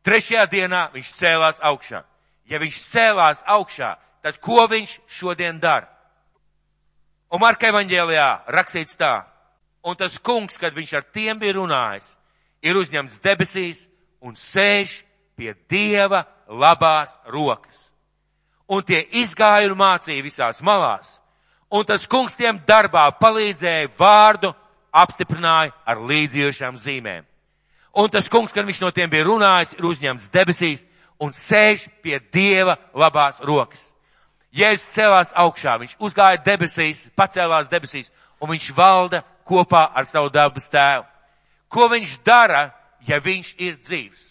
Trešajā 0.06 0.44
dienā 0.46 0.84
viņš 0.94 1.10
cēlās 1.18 1.58
augšā. 1.58 2.04
Ja 2.46 2.60
viņš 2.62 2.78
cēlās 2.92 3.42
augšā, 3.50 3.96
tad 4.22 4.38
ko 4.38 4.68
viņš 4.70 4.94
šodien 5.10 5.58
dara? 5.58 5.90
Un 7.34 7.42
Marka 7.42 7.66
evaņģēlijā 7.68 8.28
rakstīts 8.54 8.96
tā, 8.96 9.26
un 9.82 9.98
tas 9.98 10.14
kungs, 10.22 10.56
kad 10.56 10.72
viņš 10.72 10.94
ar 10.94 11.10
tiem 11.12 11.42
bija 11.42 11.58
runājis, 11.58 12.14
ir 12.62 12.78
uzņemts 12.78 13.18
debesīs 13.26 13.88
un 14.22 14.38
sēž 14.38 15.02
pie 15.34 15.58
Dieva 15.68 16.22
labās 16.46 17.18
rokas. 17.26 17.87
Un 18.68 18.84
tie 18.84 19.00
izgāja 19.20 19.70
un 19.70 19.78
mācīja 19.78 20.24
visās 20.24 20.60
malās. 20.64 21.16
Un 21.72 21.84
tas 21.88 22.06
kungs 22.08 22.36
tiem 22.36 22.60
darbā 22.68 23.06
palīdzēja 23.20 23.90
vārdu, 23.98 24.52
apstiprināja 24.92 25.72
ar 25.86 26.00
līdzjošām 26.04 26.78
zīmēm. 26.80 27.24
Un 27.98 28.10
tas 28.12 28.28
kungs, 28.28 28.52
kad 28.52 28.66
viņš 28.68 28.80
no 28.84 28.90
tiem 28.94 29.10
bija 29.10 29.26
runājis, 29.26 29.74
ir 29.76 29.88
uzņemts 29.88 30.30
debesīs 30.32 30.84
un 31.20 31.32
sēž 31.34 31.88
pie 32.02 32.20
Dieva 32.32 32.76
labās 32.94 33.40
rokas. 33.44 33.88
Jēzus 34.54 34.94
celās 34.94 35.32
augšā, 35.36 35.76
viņš 35.82 35.96
uzgāja 36.00 36.40
debesīs, 36.44 37.08
pacēlās 37.16 37.68
debesīs, 37.68 38.08
un 38.40 38.52
viņš 38.54 38.70
valda 38.76 39.22
kopā 39.48 39.88
ar 39.94 40.06
savu 40.08 40.30
dabas 40.32 40.70
tēvu. 40.72 41.04
Ko 41.68 41.88
viņš 41.92 42.14
dara, 42.24 42.70
ja 43.06 43.18
viņš 43.20 43.54
ir 43.58 43.76
dzīvs? 43.82 44.24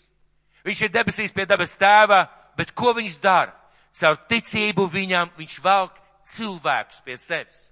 Viņš 0.65 0.81
ir 0.83 0.93
debesīs 0.93 1.33
pie 1.35 1.45
dabas 1.45 1.77
tēva, 1.77 2.25
bet 2.57 2.73
ko 2.73 2.95
viņš 2.97 3.19
dara? 3.21 3.53
Caur 3.97 4.19
ticību 4.29 4.87
viņam 4.93 5.31
viņš 5.37 5.59
velk 5.63 5.95
cilvēkus 6.27 7.01
pie 7.05 7.17
sevis. 7.17 7.63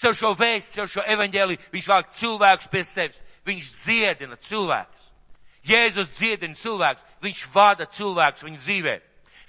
Caur 0.00 0.16
šo 0.16 0.32
vēstu, 0.34 0.80
caur 0.80 0.88
šo 0.88 1.04
evaņģēliju 1.14 1.70
viņš 1.74 1.88
velk 1.92 2.10
cilvēkus 2.16 2.70
pie 2.72 2.84
sevis. 2.88 3.20
Viņš 3.46 3.68
dziedina 3.84 4.36
cilvēkus. 4.36 5.06
Jēzus 5.66 6.08
dziedina 6.16 6.56
cilvēkus, 6.56 7.04
viņš 7.20 7.46
vada 7.54 7.86
cilvēkus 7.86 8.44
viņu 8.46 8.60
dzīvē. 8.60 8.96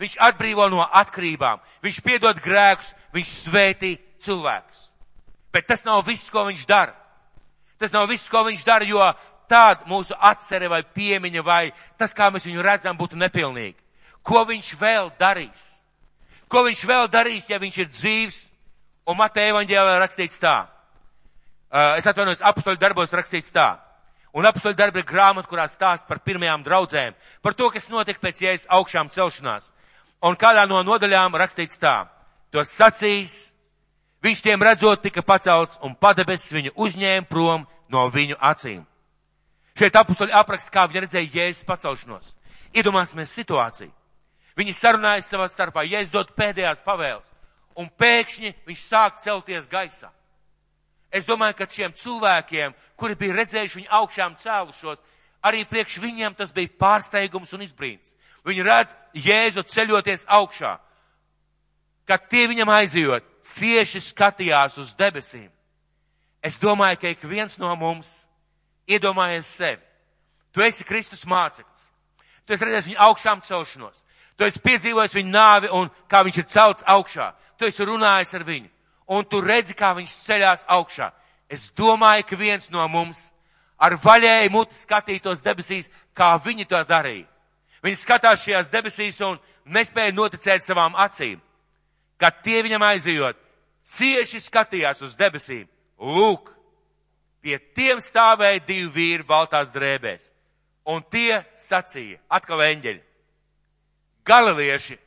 Viņš 0.02 0.16
atbrīvo 0.28 0.66
no 0.72 0.82
atkarībām, 0.82 1.60
viņš 1.84 2.00
piedod 2.04 2.40
grēkus, 2.42 2.90
viņš 3.14 3.34
svētī 3.46 3.92
cilvēkus. 4.24 4.88
Bet 5.54 5.68
tas 5.68 5.86
nav 5.86 6.02
viss, 6.08 6.32
ko 6.32 6.48
viņš 6.48 6.66
dara. 6.68 6.96
Tas 7.78 7.94
nav 7.94 8.08
viss, 8.10 8.30
ko 8.30 8.44
viņš 8.48 8.64
dara, 8.66 8.88
jo 8.88 9.04
tāda 9.52 9.86
mūsu 9.90 10.16
atcere 10.18 10.70
vai 10.72 10.82
piemiņa 10.84 11.44
vai 11.44 11.72
tas, 12.00 12.16
kā 12.18 12.32
mēs 12.32 12.48
viņu 12.48 12.64
redzam, 12.66 12.98
būtu 12.98 13.20
nepilnīgi. 13.20 13.78
Ko 14.24 14.44
viņš 14.48 14.74
vēl 14.80 15.12
darīs? 15.20 15.71
Ko 16.52 16.66
viņš 16.68 16.82
vēl 16.88 17.08
darīs, 17.08 17.48
ja 17.48 17.60
viņš 17.62 17.78
ir 17.80 17.92
dzīvs? 17.92 18.40
Un 19.08 19.18
Mateja 19.18 19.54
evaņģēlē 19.54 19.94
rakstīts 20.04 20.42
tā. 20.42 20.58
Uh, 21.72 21.96
es 21.96 22.08
atvainojos, 22.08 22.44
apstoļu 22.44 22.80
darbos 22.80 23.14
rakstīts 23.16 23.54
tā. 23.56 23.70
Un 24.36 24.48
apstoļu 24.48 24.76
darbi 24.76 25.00
ir 25.00 25.08
grāmata, 25.08 25.48
kurā 25.48 25.66
stāst 25.72 26.08
par 26.08 26.20
pirmajām 26.24 26.64
draudzēm, 26.64 27.16
par 27.44 27.56
to, 27.56 27.70
kas 27.72 27.88
notika 27.92 28.20
pēc 28.24 28.42
jēzus 28.44 28.68
augšām 28.72 29.10
celšanās. 29.12 29.72
Un 30.28 30.36
kādā 30.40 30.68
no 30.68 30.84
nodaļām 30.86 31.36
rakstīts 31.40 31.80
tā. 31.80 32.06
To 32.52 32.64
sacīs, 32.68 33.52
viņš 34.24 34.44
tiem 34.44 34.64
redzot 34.64 35.02
tika 35.04 35.24
pacelts 35.24 35.80
un 35.84 35.96
padebesis 35.96 36.52
viņu 36.52 36.76
uzņēma 36.76 37.28
prom 37.32 37.66
no 37.92 38.06
viņu 38.12 38.36
acīm. 38.40 38.84
Šeit 39.80 39.96
apustuļi 39.96 40.36
apraksta, 40.36 40.72
kā 40.72 40.86
viņi 40.88 41.06
redzēja 41.06 41.32
Jēzus 41.32 41.68
pacelšanos. 41.68 42.36
Iedomāsimies 42.76 43.32
situāciju. 43.40 43.92
Viņi 44.62 44.76
sarunājas 44.78 45.26
savā 45.32 45.48
starpā, 45.50 45.82
Jēzus 45.90 46.14
dod 46.14 46.36
pēdējās 46.38 46.84
pavēles, 46.86 47.30
un 47.82 47.88
pēkšņi 47.98 48.52
viņš 48.68 48.82
sāk 48.86 49.18
celties 49.24 49.66
gaisā. 49.72 50.12
Es 51.10 51.26
domāju, 51.26 51.58
ka 51.58 51.66
šiem 51.66 51.96
cilvēkiem, 51.98 52.76
kuri 52.96 53.18
bija 53.18 53.40
redzējuši 53.40 53.80
viņu 53.80 53.90
augšām 53.98 54.36
cēlušos, 54.44 55.00
arī 55.42 55.64
priekš 55.66 55.98
viņiem 56.04 56.38
tas 56.38 56.54
bija 56.54 56.70
pārsteigums 56.80 57.56
un 57.58 57.66
izbrīns. 57.66 58.14
Viņi 58.46 58.66
redz 58.66 58.94
Jēzu 59.18 59.64
ceļoties 59.66 60.28
augšā. 60.30 60.76
Kad 62.06 62.30
tie 62.30 62.46
viņam 62.52 62.70
aizjot, 62.74 63.26
cieši 63.42 64.02
skatījās 64.12 64.78
uz 64.82 64.94
debesīm. 64.98 65.50
Es 66.42 66.58
domāju, 66.62 67.02
ka 67.02 67.12
ik 67.12 67.26
viens 67.26 67.58
no 67.58 67.74
mums 67.76 68.22
Iedomājies 68.90 69.50
sevi. 69.58 69.82
Tu 70.54 70.62
esi 70.66 70.86
Kristus 70.86 71.26
māceklis. 71.26 71.92
Tu 72.46 72.54
esi 72.54 72.66
redzējis 72.66 72.90
viņu 72.92 73.04
augšām 73.08 73.44
celšanos. 73.46 74.02
Tu 74.38 74.48
esi 74.48 74.62
piedzīvojis 74.64 75.16
viņu 75.16 75.34
nāvi 75.34 75.72
un 75.76 75.90
kā 76.10 76.24
viņš 76.26 76.38
ir 76.42 76.48
celts 76.50 76.86
augšā. 76.88 77.32
Tu 77.58 77.68
esi 77.70 77.86
runājis 77.86 78.34
ar 78.38 78.46
viņu. 78.48 78.70
Un 79.12 79.26
tu 79.28 79.42
redzi, 79.42 79.76
kā 79.78 79.92
viņš 79.98 80.14
ceļās 80.26 80.66
augšā. 80.68 81.12
Es 81.52 81.70
domāju, 81.78 82.26
ka 82.30 82.40
viens 82.40 82.70
no 82.72 82.88
mums 82.88 83.28
ar 83.82 83.98
vaļēju 84.00 84.54
muti 84.54 84.78
skatītos 84.78 85.44
debesīs, 85.44 85.90
kā 86.14 86.38
viņi 86.40 86.66
to 86.70 86.80
darīja. 86.88 87.28
Viņi 87.84 87.98
skatās 87.98 88.46
šajās 88.46 88.70
debesīs 88.72 89.20
un 89.26 89.40
nespēja 89.66 90.14
noticēt 90.16 90.64
savām 90.64 90.96
acīm. 90.96 91.42
Kad 92.22 92.44
tie 92.46 92.62
viņam 92.64 92.86
aizejot, 92.86 93.38
cieši 93.98 94.40
skatījās 94.46 95.02
uz 95.02 95.18
debesīm. 95.18 95.66
Lūk, 95.98 96.52
Pie 97.42 97.58
tiem 97.74 97.98
stāvēja 98.02 98.62
divi 98.68 98.90
vīri 98.94 99.26
baltās 99.26 99.74
drēbēs. 99.74 100.28
Un 100.86 101.02
tie 101.14 101.42
sacīja, 101.58 102.20
atkal 102.30 102.62
eņģeļi, 102.68 103.02
galilieši, 104.28 104.98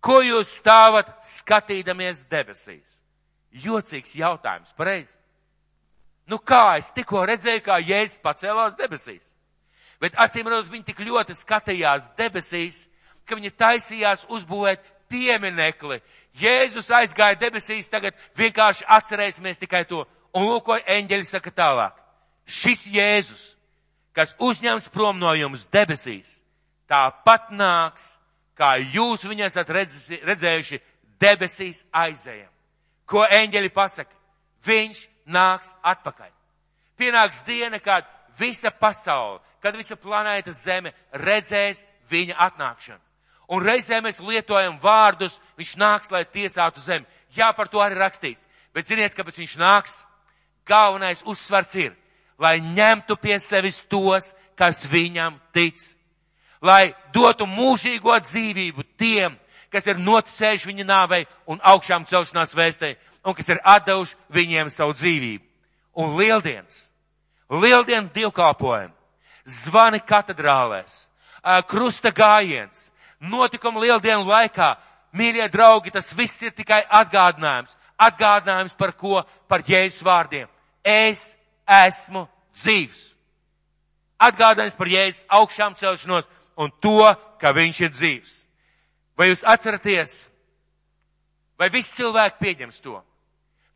ko 0.00 0.20
jūs 0.24 0.52
stāvat 0.60 1.10
skatīdamies 1.26 2.26
debesīs? 2.30 3.00
Jocīgs 3.50 4.14
jautājums, 4.14 4.70
pareizi. 4.78 5.12
Nu 6.30 6.38
kā 6.38 6.78
es 6.78 6.92
tikko 6.94 7.24
redzēju, 7.26 7.64
kā 7.66 7.80
Jēzus 7.82 8.20
pacēlās 8.22 8.78
debesīs. 8.78 9.24
Bet 10.00 10.14
acīm 10.14 10.46
redzot, 10.46 10.70
viņi 10.70 10.86
tik 10.92 11.02
ļoti 11.02 11.34
skatījās 11.34 12.12
debesīs, 12.16 12.84
ka 13.26 13.36
viņi 13.36 13.50
taisījās 13.58 14.22
uzbūvēt 14.30 14.86
pieminekli. 15.10 15.98
Jēzus 16.38 16.88
aizgāja 16.94 17.36
debesīs, 17.40 17.90
tagad 17.90 18.14
vienkārši 18.38 18.86
atcerēsimies 18.86 19.58
tikai 19.58 19.82
to 19.90 20.04
Un 20.36 20.46
lūk, 20.46 20.66
ko 20.66 20.76
eņģeļi 20.78 21.26
saka 21.26 21.50
tālāk. 21.54 21.96
Šis 22.46 22.86
Jēzus, 22.90 23.42
kas 24.14 24.34
uzņems 24.38 24.90
prom 24.94 25.18
no 25.18 25.32
jums 25.34 25.66
debesīs, 25.72 26.38
tāpat 26.90 27.50
nāks, 27.54 28.14
kā 28.60 28.74
jūs 28.78 29.24
viņu 29.24 29.46
esat 29.46 29.70
redzējuši 29.72 30.80
debesīs 31.20 31.84
aizējam. 31.90 32.50
Ko 33.08 33.24
eņģeļi 33.24 33.70
pasaka? 33.74 34.12
Viņš 34.66 35.00
nāks 35.32 35.72
atpakaļ. 35.82 36.30
Pienāks 37.00 37.40
diena, 37.46 37.80
kad 37.80 38.04
visa 38.38 38.70
pasaule, 38.70 39.40
kad 39.64 39.76
visa 39.76 39.96
planēta 39.96 40.52
Zeme 40.52 40.92
redzēs 41.16 41.86
viņa 42.10 42.36
atnākšanu. 42.46 43.00
Un 43.50 43.64
reizē 43.66 43.98
mēs 44.04 44.20
lietojam 44.22 44.76
vārdus, 44.82 45.34
viņš 45.58 45.72
nāks, 45.80 46.12
lai 46.12 46.22
tiesātu 46.22 46.84
zemi. 46.84 47.08
Jā, 47.34 47.50
par 47.56 47.66
to 47.68 47.80
arī 47.82 47.96
rakstīts. 47.98 48.46
Bet 48.74 48.86
ziniet, 48.86 49.16
kāpēc 49.16 49.40
viņš 49.40 49.56
nāks? 49.58 49.96
galvenais 50.70 51.22
uzsvars 51.26 51.74
ir, 51.74 51.94
lai 52.38 52.60
ņemtu 52.60 53.16
pie 53.20 53.38
sevis 53.42 53.82
tos, 53.90 54.32
kas 54.58 54.84
viņam 54.86 55.38
tic. 55.54 55.76
Lai 56.60 56.92
dotu 57.14 57.46
mūžīgo 57.48 58.16
dzīvību 58.20 58.84
tiem, 59.00 59.36
kas 59.72 59.86
ir 59.88 60.00
noticējuši 60.00 60.68
viņa 60.68 60.86
nāvei 60.86 61.24
un 61.48 61.60
augšām 61.62 62.04
celšanās 62.08 62.54
vēstē, 62.56 62.94
un 63.24 63.36
kas 63.36 63.48
ir 63.48 63.60
atdevuši 63.64 64.16
viņiem 64.34 64.70
savu 64.72 64.94
dzīvību. 64.98 65.44
Un 66.00 66.16
lieldienas, 66.18 66.90
lieldienu 67.50 68.10
dievkalpojumi, 68.14 68.92
zvani 69.44 70.00
katedrālēs, 70.06 71.06
krusta 71.68 72.12
gājiens, 72.14 72.90
notikuma 73.20 73.80
lieldienu 73.80 74.24
laikā, 74.28 74.74
mīļie 75.16 75.48
draugi, 75.50 75.90
tas 75.90 76.12
viss 76.16 76.42
ir 76.42 76.54
tikai 76.54 76.82
atgādinājums. 76.86 77.76
Atgādinājums 78.00 78.76
par 78.78 78.94
ko? 78.96 79.20
Par 79.48 79.60
Jēzus 79.66 80.00
vārdiem 80.04 80.48
es 80.84 81.34
esmu 81.68 82.24
dzīvs. 82.56 83.00
Atgādājums 84.20 84.76
par 84.76 84.88
Jēzus 84.88 85.26
augšām 85.28 85.76
celšanos 85.76 86.28
un 86.60 86.72
to, 86.82 87.08
ka 87.40 87.54
viņš 87.56 87.80
ir 87.86 87.92
dzīvs. 87.94 88.34
Vai 89.16 89.30
jūs 89.30 89.44
atceraties? 89.48 90.28
Vai 91.58 91.70
visi 91.72 91.96
cilvēki 91.98 92.40
pieņems 92.40 92.80
to? 92.84 93.00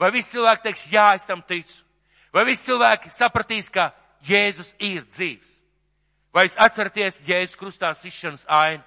Vai 0.00 0.10
visi 0.12 0.34
cilvēki 0.36 0.64
teiks, 0.66 0.86
jā, 0.92 1.08
es 1.16 1.26
tam 1.28 1.42
ticu? 1.42 1.82
Vai 2.34 2.44
visi 2.48 2.68
cilvēki 2.68 3.12
sapratīs, 3.14 3.70
ka 3.72 3.92
Jēzus 4.24 4.74
ir 4.78 5.04
dzīvs? 5.08 5.52
Vai 6.34 6.48
jūs 6.48 6.58
atceraties 6.58 7.22
Jēzus 7.28 7.60
krustā 7.60 7.92
sišanas 7.96 8.46
ainu? 8.48 8.82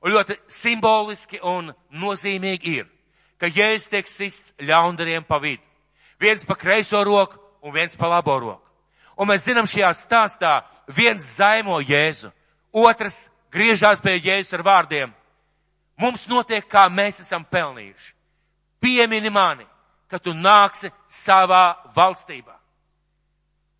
Un 0.00 0.14
ļoti 0.14 0.38
simboliski 0.48 1.40
un 1.44 1.74
nozīmīgi 1.92 2.78
ir, 2.80 2.86
ka 3.36 3.50
Jēzus 3.52 3.90
tiek 3.92 4.08
sists 4.08 4.54
ļaundariem 4.64 5.26
pa 5.28 5.40
vidu 5.42 5.64
viens 6.20 6.44
pa 6.44 6.54
kreiso 6.54 7.04
roku 7.04 7.38
un 7.62 7.72
viens 7.72 7.96
pa 7.96 8.08
labo 8.08 8.38
roku. 8.38 8.68
Un 9.16 9.28
mēs 9.28 9.44
zinām 9.48 9.66
šajā 9.68 9.90
stāstā, 9.96 10.52
viens 10.88 11.24
zaimo 11.36 11.80
Jēzu, 11.80 12.30
otrs 12.72 13.28
griežās 13.52 14.00
pie 14.02 14.18
Jēzus 14.18 14.54
ar 14.58 14.64
vārdiem. 14.66 15.12
Mums 16.00 16.26
notiek, 16.30 16.64
kā 16.64 16.86
mēs 16.88 17.20
esam 17.20 17.44
pelnījuši. 17.44 18.14
Piemini 18.80 19.30
mani, 19.30 19.66
ka 20.08 20.18
tu 20.18 20.32
nāksi 20.32 20.88
savā 21.08 21.76
valstībā. 21.94 22.56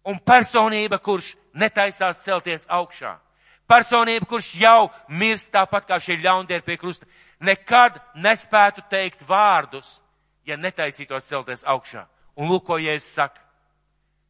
Un 0.05 0.19
personība, 0.21 0.99
kurš 1.01 1.35
netaisās 1.57 2.21
celties 2.25 2.67
augšā. 2.69 3.17
Personība, 3.69 4.27
kurš 4.27 4.55
jau 4.61 4.91
mirst 5.09 5.53
tāpat 5.55 5.87
kā 5.89 6.01
šie 6.03 6.19
ļaundēri 6.21 6.67
pie 6.67 6.77
krusta, 6.81 7.07
nekad 7.41 8.01
nespētu 8.15 8.85
teikt 8.91 9.23
vārdus, 9.29 10.01
ja 10.45 10.57
netaisītos 10.57 11.29
celties 11.29 11.65
augšā. 11.65 12.05
Un 12.37 12.51
lūk, 12.51 12.67
ko 12.67 12.81
Jēzus 12.81 13.15
saka. 13.15 13.41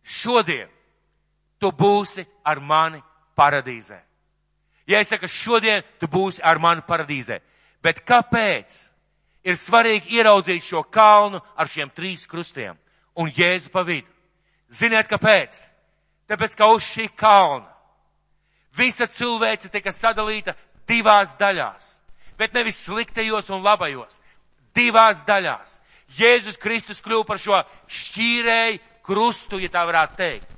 Šodien 0.02 0.68
tu 1.60 1.70
būsi 1.72 2.24
ar 2.44 2.60
mani 2.60 3.02
paradīzē. 3.36 3.98
Ja 4.90 4.98
es 4.98 5.10
saku, 5.12 5.28
šodien 5.30 5.84
tu 6.00 6.08
būsi 6.10 6.42
ar 6.42 6.58
mani 6.58 6.82
paradīzē. 6.82 7.38
Bet 7.82 8.02
kāpēc 8.02 8.74
ir 9.46 9.56
svarīgi 9.56 10.18
ieraudzīt 10.18 10.66
šo 10.66 10.82
kalnu 10.82 11.38
ar 11.56 11.70
šiem 11.70 11.92
trīs 11.94 12.26
krustiem 12.26 12.74
un 13.14 13.30
Jēzu 13.30 13.70
pa 13.70 13.84
vidu? 13.86 14.08
Ziniet, 14.70 15.06
kāpēc? 15.10 15.56
Tāpēc, 16.30 16.56
ka 16.58 16.68
uz 16.74 16.84
šī 16.86 17.08
kalna 17.18 17.70
visa 18.76 19.06
cilvēce 19.10 19.70
tika 19.70 19.92
sadalīta 19.94 20.54
divās 20.86 21.34
daļās, 21.38 21.88
bet 22.38 22.54
nevis 22.54 22.84
sliktajos 22.86 23.50
un 23.50 23.64
labajos, 23.66 24.20
divās 24.74 25.24
daļās. 25.26 25.78
Jēzus 26.18 26.58
Kristus 26.58 27.02
kļuva 27.02 27.26
par 27.26 27.38
šo 27.38 27.58
šķīrēju 27.86 28.80
krustu, 29.06 29.58
ja 29.62 29.70
tā 29.70 29.84
varētu 29.86 30.18
teikt, 30.18 30.54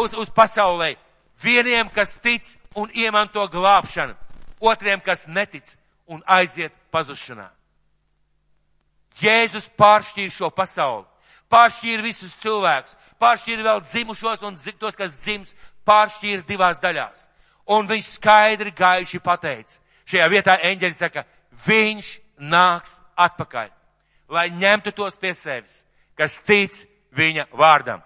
uz, 0.00 0.16
uz 0.16 0.32
pasaulē. 0.32 0.94
Vieniem, 1.40 1.88
kas 1.92 2.18
tic 2.20 2.44
un 2.74 2.90
iemanto 2.94 3.46
glābšanu, 3.48 4.14
otriem, 4.60 5.00
kas 5.00 5.26
netic 5.26 5.66
un 6.06 6.22
aiziet 6.26 6.74
pazušanā. 6.92 7.48
Jēzus 9.20 9.66
pāršķīra 9.78 10.32
šo 10.32 10.50
pasauli, 10.54 11.06
pāršķīra 11.50 12.04
visus 12.04 12.36
cilvēkus, 12.40 12.94
pāršķīra 13.20 13.66
vēl 13.66 13.82
dzimušos 13.82 14.44
un 14.46 14.58
tos, 14.78 14.96
kas 14.96 15.18
dzims, 15.18 15.50
pāršķīra 15.86 16.46
divās 16.46 16.80
daļās. 16.82 17.26
Un 17.70 17.90
viņš 17.90 18.12
skaidri 18.16 18.70
gaiši 18.74 19.20
pateica, 19.22 19.78
šajā 20.06 20.28
vietā 20.30 20.56
eņģeļi 20.70 20.96
saka, 20.96 21.26
viņš 21.66 22.12
nāks 22.38 22.96
atpakaļ, 23.18 23.68
lai 24.30 24.46
ņemtu 24.54 24.94
tos 24.94 25.18
pie 25.18 25.34
sevis, 25.34 25.82
kas 26.14 26.38
tic 26.46 26.86
viņa 27.18 27.48
vārdam. 27.52 28.02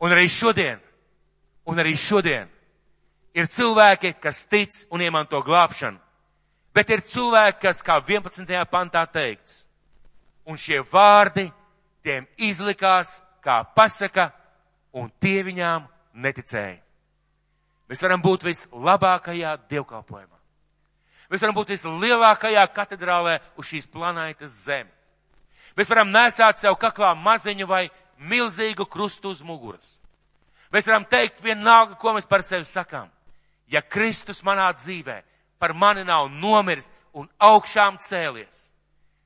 Un 0.00 0.14
arī 0.14 0.30
šodien, 0.30 0.78
un 1.66 1.78
arī 1.78 1.92
šodien 1.98 2.48
ir 3.34 3.48
cilvēki, 3.50 4.14
kas 4.20 4.44
tic 4.50 4.74
un 4.90 5.02
iemanto 5.02 5.40
glābšanu, 5.44 5.98
bet 6.74 6.90
ir 6.90 7.02
cilvēki, 7.04 7.60
kas, 7.62 7.82
kā 7.82 8.00
11. 8.00 8.50
pantā 8.70 9.04
teikts, 9.10 9.64
un 10.46 10.58
šie 10.58 10.82
vārdi 10.92 11.50
tiem 12.02 12.26
izlikās 12.36 13.18
kā 13.44 13.62
pasaka, 13.74 14.30
un 14.92 15.10
tie 15.20 15.42
viņām 15.46 15.86
neticēja. 16.14 16.80
Mēs 17.90 18.02
varam 18.02 18.22
būt 18.22 18.44
vislabākajā 18.46 19.56
dievkalpojumā. 19.70 20.38
Mēs 21.30 21.42
varam 21.42 21.54
būt 21.54 21.72
vislielākajā 21.74 22.62
katedrālē 22.74 23.38
uz 23.58 23.68
šīs 23.70 23.86
planētas 23.90 24.64
zemi. 24.66 24.90
Mēs 25.78 25.90
varam 25.90 26.10
nesāt 26.10 26.58
sev 26.58 26.74
kaklā 26.78 27.12
maziņu 27.14 27.66
vai 27.70 27.84
milzīgu 28.18 28.86
krustu 28.90 29.30
uz 29.30 29.42
muguras. 29.46 29.98
Mēs 30.74 30.86
varam 30.86 31.06
teikt 31.06 31.42
vienalga, 31.42 31.96
ko 31.98 32.14
mēs 32.14 32.26
par 32.30 32.42
sevi 32.46 32.66
sakām. 32.66 33.08
Ja 33.70 33.82
Kristus 33.82 34.42
manā 34.42 34.70
dzīvē 34.74 35.20
par 35.58 35.74
mani 35.74 36.04
nav 36.04 36.28
nomiris 36.32 36.90
un 37.14 37.28
augšām 37.38 37.98
cēlies, 38.02 38.70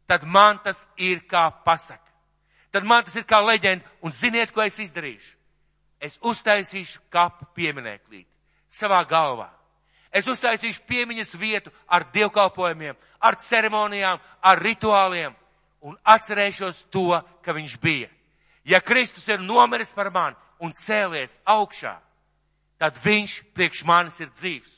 tad 0.07 0.25
man 0.25 0.59
tas 0.65 0.87
ir 0.97 1.25
kā 1.29 1.49
pasaka. 1.65 2.05
Tad 2.75 2.85
man 2.85 3.05
tas 3.05 3.15
ir 3.17 3.25
kā 3.25 3.39
leģenda, 3.41 3.87
un 4.03 4.13
ziniet, 4.13 4.51
ko 4.53 4.65
es 4.65 4.79
izdarīšu? 4.83 5.37
Es 6.03 6.19
uztaisīšu 6.21 7.07
kapu 7.09 7.47
pieminēklīt 7.57 8.27
savā 8.69 8.99
galvā. 9.09 9.49
Es 10.15 10.27
uztaisīšu 10.31 10.83
piemiņas 10.87 11.35
vietu 11.39 11.73
ar 11.87 12.05
dievkalpojumiem, 12.13 12.97
ar 13.19 13.39
ceremonijām, 13.41 14.21
ar 14.43 14.63
rituāliem 14.63 15.33
un 15.87 15.97
atcerēšos 16.05 16.85
to, 16.91 17.15
ka 17.43 17.55
viņš 17.55 17.79
bija. 17.81 18.11
Ja 18.65 18.81
Kristus 18.81 19.27
ir 19.29 19.41
nomiris 19.41 19.93
par 19.93 20.11
mani 20.11 20.37
un 20.61 20.73
cēlies 20.73 21.39
augšā, 21.45 21.97
tad 22.85 22.99
viņš 23.01 23.39
priekš 23.57 23.85
manis 23.89 24.21
ir 24.21 24.29
dzīvs. 24.29 24.73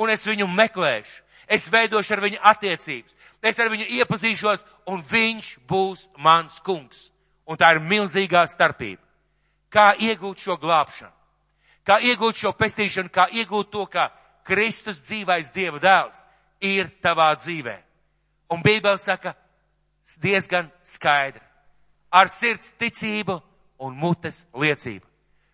Un 0.00 0.08
es 0.08 0.24
viņu 0.24 0.46
meklēšu, 0.48 1.22
es 1.48 1.68
veidošu 1.68 2.14
ar 2.14 2.22
viņu 2.24 2.40
attiecības, 2.40 3.14
es 3.42 3.58
ar 3.60 3.68
viņu 3.68 3.88
iepazīšos 3.98 4.64
un 4.88 5.02
viņš 5.04 5.50
būs 5.68 6.06
mans 6.24 6.56
kungs. 6.64 7.10
Un 7.48 7.60
tā 7.60 7.74
ir 7.74 7.82
milzīgā 7.84 8.46
starpība. 8.48 9.02
Kā 9.68 9.92
iegūt 10.00 10.40
šo 10.40 10.56
glābšanu? 10.60 11.12
Kā 11.84 11.98
iegūt 12.04 12.40
šo 12.40 12.52
pestīšanu, 12.56 13.12
kā 13.12 13.28
iegūt 13.32 13.70
to, 13.72 13.84
ka 13.86 14.08
Kristus 14.44 15.00
dzīvais 15.04 15.52
Dieva 15.52 15.80
dēls 15.80 16.24
ir 16.64 16.88
tavā 17.04 17.30
dzīvē. 17.36 17.76
Un 18.52 18.64
Bībele 18.64 18.98
saka, 19.00 19.34
diezgan 20.20 20.70
skaidri. 20.84 21.44
Ar 22.12 22.28
sirds 22.32 22.72
ticību 22.80 23.40
un 23.84 23.96
mutes 23.96 24.46
liecību. 24.56 25.04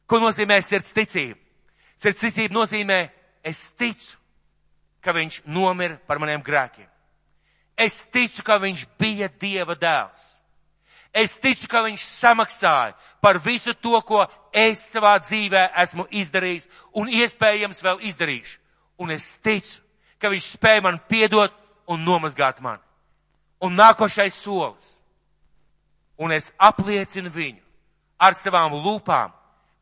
Ko 0.07 0.21
nozīmē 0.23 0.61
sirds 0.63 0.93
ticība? 0.95 1.44
Ticība 2.05 2.55
nozīmē, 2.55 2.99
es 3.45 3.71
ticu, 3.79 4.19
ka 5.01 5.13
viņš 5.17 5.43
nomira 5.47 5.99
par 6.07 6.21
maniem 6.21 6.43
grēkiem. 6.45 6.89
Es 7.77 8.05
ticu, 8.13 8.45
ka 8.47 8.59
viņš 8.63 8.87
bija 9.01 9.29
Dieva 9.41 9.75
dēls. 9.75 10.35
Es 11.15 11.37
ticu, 11.39 11.69
ka 11.71 11.85
viņš 11.85 12.05
samaksāja 12.11 12.95
par 13.23 13.39
visu 13.39 13.75
to, 13.75 14.01
ko 14.03 14.25
es 14.53 14.83
savā 14.91 15.15
dzīvē 15.23 15.69
esmu 15.83 16.09
izdarījis 16.11 16.67
un 16.99 17.09
iespējams 17.09 17.83
vēl 17.83 18.03
izdarīšu. 18.11 18.59
Un 18.99 19.15
es 19.15 19.37
ticu, 19.43 19.79
ka 20.19 20.31
viņš 20.31 20.55
spēja 20.57 20.83
man 20.83 20.99
piedot 21.09 21.55
un 21.91 22.03
nomazgāt 22.03 22.61
mani 22.63 22.83
un 23.65 23.77
nākošais 23.77 24.37
solis. 24.37 24.91
Un 26.19 26.33
es 26.33 26.53
apliecinu 26.59 27.31
viņu 27.33 27.63
ar 28.21 28.37
savām 28.39 28.77
lūpām 28.79 29.33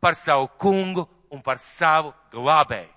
par 0.01 0.17
savu 0.17 0.49
kungu 0.59 1.05
un 1.33 1.41
par 1.43 1.59
savu 1.59 2.13
glābēju. 2.33 2.93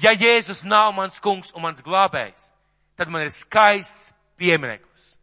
Ja 0.00 0.14
Jēzus 0.14 0.62
nav 0.62 0.92
mans 0.94 1.18
kungs 1.18 1.50
un 1.54 1.64
mans 1.66 1.82
glābējs, 1.82 2.50
tad 2.96 3.10
man 3.10 3.26
ir 3.26 3.32
skaists 3.34 4.12
piemineklis. 4.38 5.16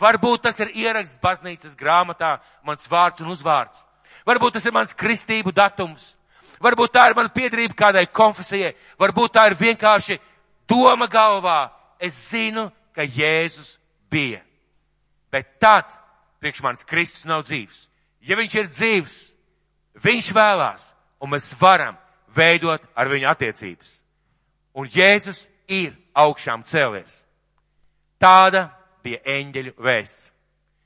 Varbūt 0.00 0.46
tas 0.48 0.58
ir 0.60 0.72
ieraksts 0.76 1.20
baznīcas 1.22 1.76
grāmatā, 1.76 2.36
mans 2.64 2.88
vārds 2.88 3.22
un 3.24 3.32
uzvārds. 3.32 3.84
Varbūt 4.26 4.56
tas 4.56 4.64
ir 4.66 4.74
mans 4.74 4.96
kristību 4.96 5.52
datums. 5.56 6.14
Varbūt 6.60 6.94
tā 6.96 7.06
ir 7.10 7.16
mana 7.16 7.32
piedarība 7.32 7.76
kādai 7.76 8.06
konfesijai. 8.08 8.74
Varbūt 9.00 9.36
tā 9.36 9.46
ir 9.50 9.56
vienkārši 9.60 10.18
doma 10.68 11.08
galvā. 11.08 11.70
Es 12.00 12.16
zinu, 12.30 12.70
ka 12.96 13.04
Jēzus 13.04 13.76
bija. 14.12 14.42
Bet 15.32 15.58
tad 15.60 15.88
priekš 16.40 16.62
manis 16.64 16.84
Kristus 16.88 17.24
nav 17.28 17.44
dzīvs. 17.46 17.86
Ja 18.26 18.36
viņš 18.36 18.54
ir 18.58 18.68
dzīvs, 18.72 19.16
viņš 20.02 20.32
vēlās, 20.36 20.90
un 21.20 21.32
mēs 21.32 21.50
varam 21.60 21.96
veidot 22.36 22.82
ar 22.94 23.10
viņu 23.10 23.28
attiecības. 23.30 23.92
Un 24.76 24.88
Jēzus 24.92 25.46
ir 25.68 25.94
augšām 26.14 26.64
cēlies. 26.68 27.22
Tāda 28.20 28.68
bija 29.04 29.22
eņģeļu 29.24 29.76
vēsts. 29.80 30.30